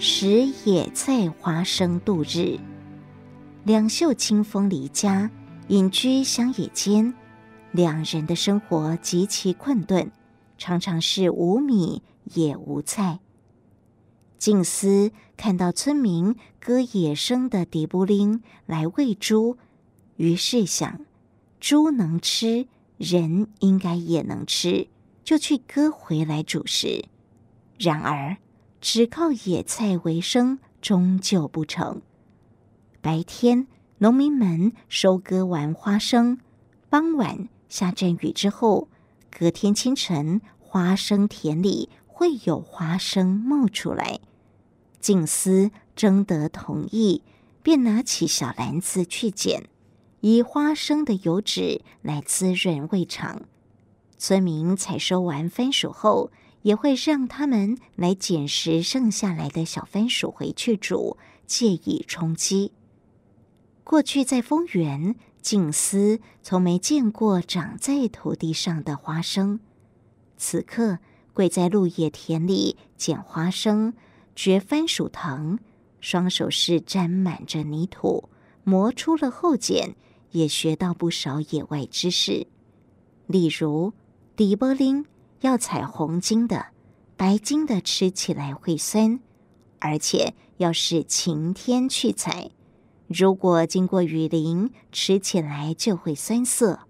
[0.00, 2.60] 食野菜花生度日。
[3.64, 5.28] 两袖清风离家，
[5.66, 7.12] 隐居乡野间，
[7.72, 10.12] 两人的生活极其困顿，
[10.56, 12.00] 常常是无米
[12.32, 13.18] 也无菜。
[14.38, 19.58] 静思看到村民割野生的迪布灵来喂猪，
[20.14, 21.00] 于是想，
[21.58, 22.68] 猪能吃，
[22.98, 24.86] 人应该也能吃，
[25.24, 27.04] 就去割回来煮食。
[27.80, 28.36] 然而，
[28.80, 32.00] 只靠野菜为生，终究不成。
[33.00, 33.66] 白天，
[33.98, 36.38] 农民们收割完花生，
[36.88, 38.88] 傍晚下阵雨之后，
[39.30, 44.20] 隔天清晨，花生田里会有花生冒出来。
[45.00, 47.22] 静思征得同意，
[47.62, 49.68] 便拿起小篮子去捡，
[50.20, 53.42] 以花生的油脂来滋润胃肠。
[54.16, 56.30] 村民采收完番薯后，
[56.68, 61.16] 也会让他们来捡拾剩下来的小番薯回去煮，
[61.46, 62.72] 借以充饥。
[63.82, 69.60] 过去在丰原，静思从没见过长在土地上的花生。
[70.36, 70.98] 此刻
[71.32, 73.94] 跪在鹿野田里捡花生、
[74.36, 75.58] 掘番薯藤，
[76.02, 78.28] 双手是沾满着泥土，
[78.62, 79.96] 磨出了后茧，
[80.32, 82.46] 也学到不少野外知识，
[83.26, 83.94] 例如
[84.36, 85.06] 底波林
[85.40, 86.66] 要采红金的，
[87.16, 89.20] 白金的吃起来会酸，
[89.78, 92.50] 而且要是晴天去采。
[93.06, 96.80] 如果经过雨淋，吃起来就会酸涩。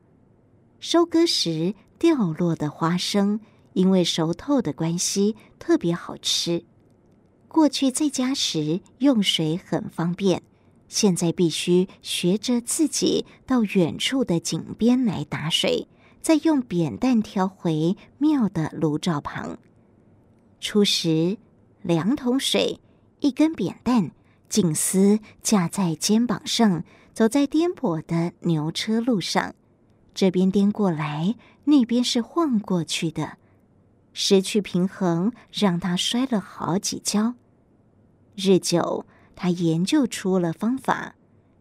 [0.80, 3.40] 收割时掉落的花生，
[3.72, 6.64] 因为熟透的关系，特别好吃。
[7.46, 10.42] 过去在家时用水很方便，
[10.88, 15.88] 现在必须学着自己到远处的井边来打水，
[16.20, 19.58] 再用扁担挑回庙的炉灶旁。
[20.60, 21.38] 初时，
[21.82, 22.80] 两桶水，
[23.20, 24.10] 一根扁担。
[24.48, 29.54] 静思架在肩膀上，走在颠簸的牛车路上，
[30.14, 33.36] 这边颠过来，那边是晃过去的，
[34.14, 37.34] 失去平衡，让他摔了好几跤。
[38.34, 39.04] 日久，
[39.36, 41.16] 他研究出了方法，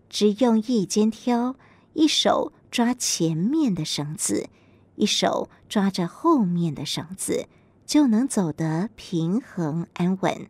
[0.10, 1.58] 只用一肩挑，
[1.92, 4.50] 一手抓前面的绳子，
[4.96, 7.48] 一手抓着后面的绳子，
[7.86, 10.50] 就能走得平衡安稳。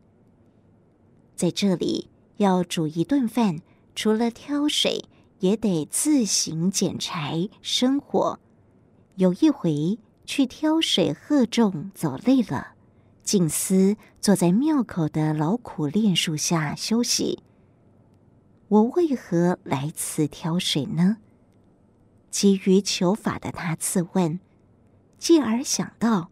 [1.36, 2.10] 在这里。
[2.38, 3.62] 要煮一顿饭，
[3.96, 5.06] 除了挑水，
[5.40, 8.40] 也得自行捡柴生火。
[9.16, 12.76] 有一回去挑水荷重，走累了，
[13.24, 17.42] 静思坐在庙口的老苦楝树下休息。
[18.68, 21.18] 我为何来此挑水呢？
[22.30, 24.40] 急于求法的他自问，
[25.18, 26.30] 继而想到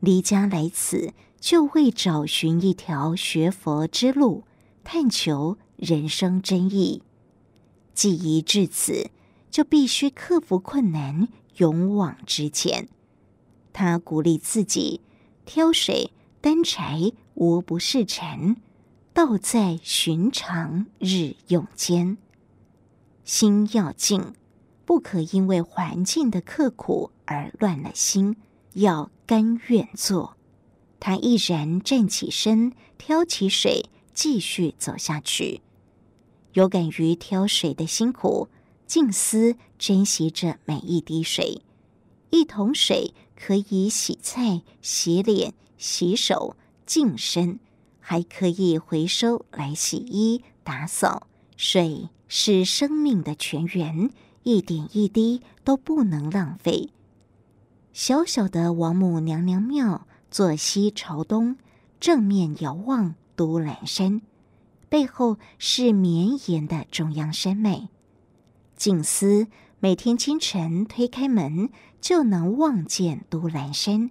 [0.00, 4.44] 离家来此，就为找寻一条学佛之路。
[4.84, 7.02] 探求人生真意，
[7.92, 9.10] 既已至此，
[9.50, 11.28] 就必须克服困难，
[11.58, 12.88] 勇往直前。
[13.74, 15.02] 他鼓励自己：
[15.44, 16.10] 挑水、
[16.40, 18.56] 担柴，无不是尘，
[19.12, 22.16] 道在寻常日用间。
[23.24, 24.32] 心要静，
[24.88, 28.36] 不可因为环境的刻苦而乱了心，
[28.72, 30.38] 要甘愿做。
[30.98, 33.90] 他毅然站起身，挑起水。
[34.14, 35.60] 继续走下去，
[36.54, 38.48] 有感于挑水的辛苦，
[38.86, 41.60] 静思珍惜着每一滴水。
[42.30, 47.60] 一桶水可以洗菜、洗脸、洗手、净身，
[48.00, 51.26] 还可以回收来洗衣、打扫。
[51.58, 54.10] 水是生命的泉源，
[54.42, 56.90] 一点一滴都不能浪费。
[57.92, 61.56] 小小的王母娘娘庙，坐西朝东，
[62.00, 63.14] 正面遥望。
[63.38, 64.20] 都兰山
[64.88, 67.88] 背后是绵延的中央山脉。
[68.74, 69.46] 静思
[69.78, 71.70] 每天清晨推开门，
[72.00, 74.10] 就能望见都兰山，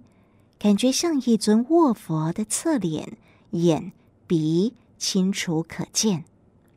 [0.58, 3.18] 感觉像一尊卧佛的侧脸，
[3.50, 3.92] 眼
[4.26, 6.24] 鼻清楚可见。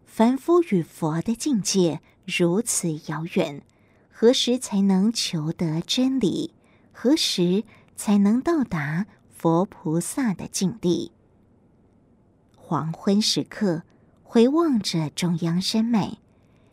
[0.06, 2.02] 凡夫与佛的境界
[2.38, 3.62] 如此遥远，
[4.10, 6.54] 何时才能求得真理？
[6.94, 7.64] 何时
[7.96, 11.12] 才能到达佛菩萨的境地？
[12.56, 13.84] 黄昏时刻，
[14.24, 16.20] 回望着中央山脉，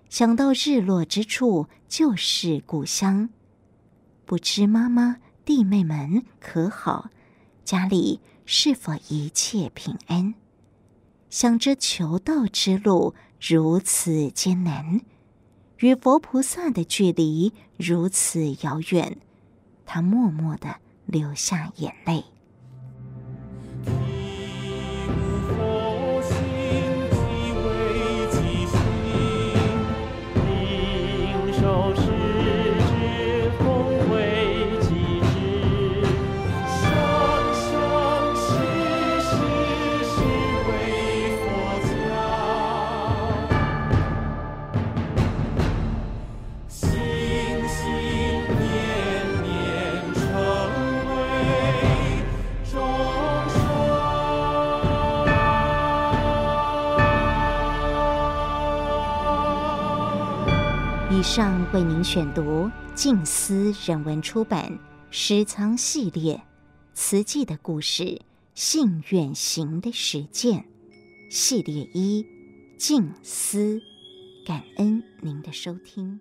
[0.09, 3.31] 想到日落之处就是故乡。
[4.25, 7.11] 不知妈妈、弟妹们可好？
[7.65, 10.35] 家里是否一切平安？
[11.31, 15.01] 想着求道之路如此艰难，
[15.79, 19.17] 与佛菩萨的距离如此遥远，
[19.87, 20.77] 他默默地
[21.07, 22.25] 流下眼泪。
[61.19, 64.71] 以上为您选读静思人文出版
[65.11, 66.37] 《诗仓系列》，
[66.95, 68.21] 词记的故事，
[68.55, 70.65] 信远行的实践
[71.29, 72.25] 系列一
[72.79, 73.83] 静思，
[74.47, 76.21] 感恩您的收听。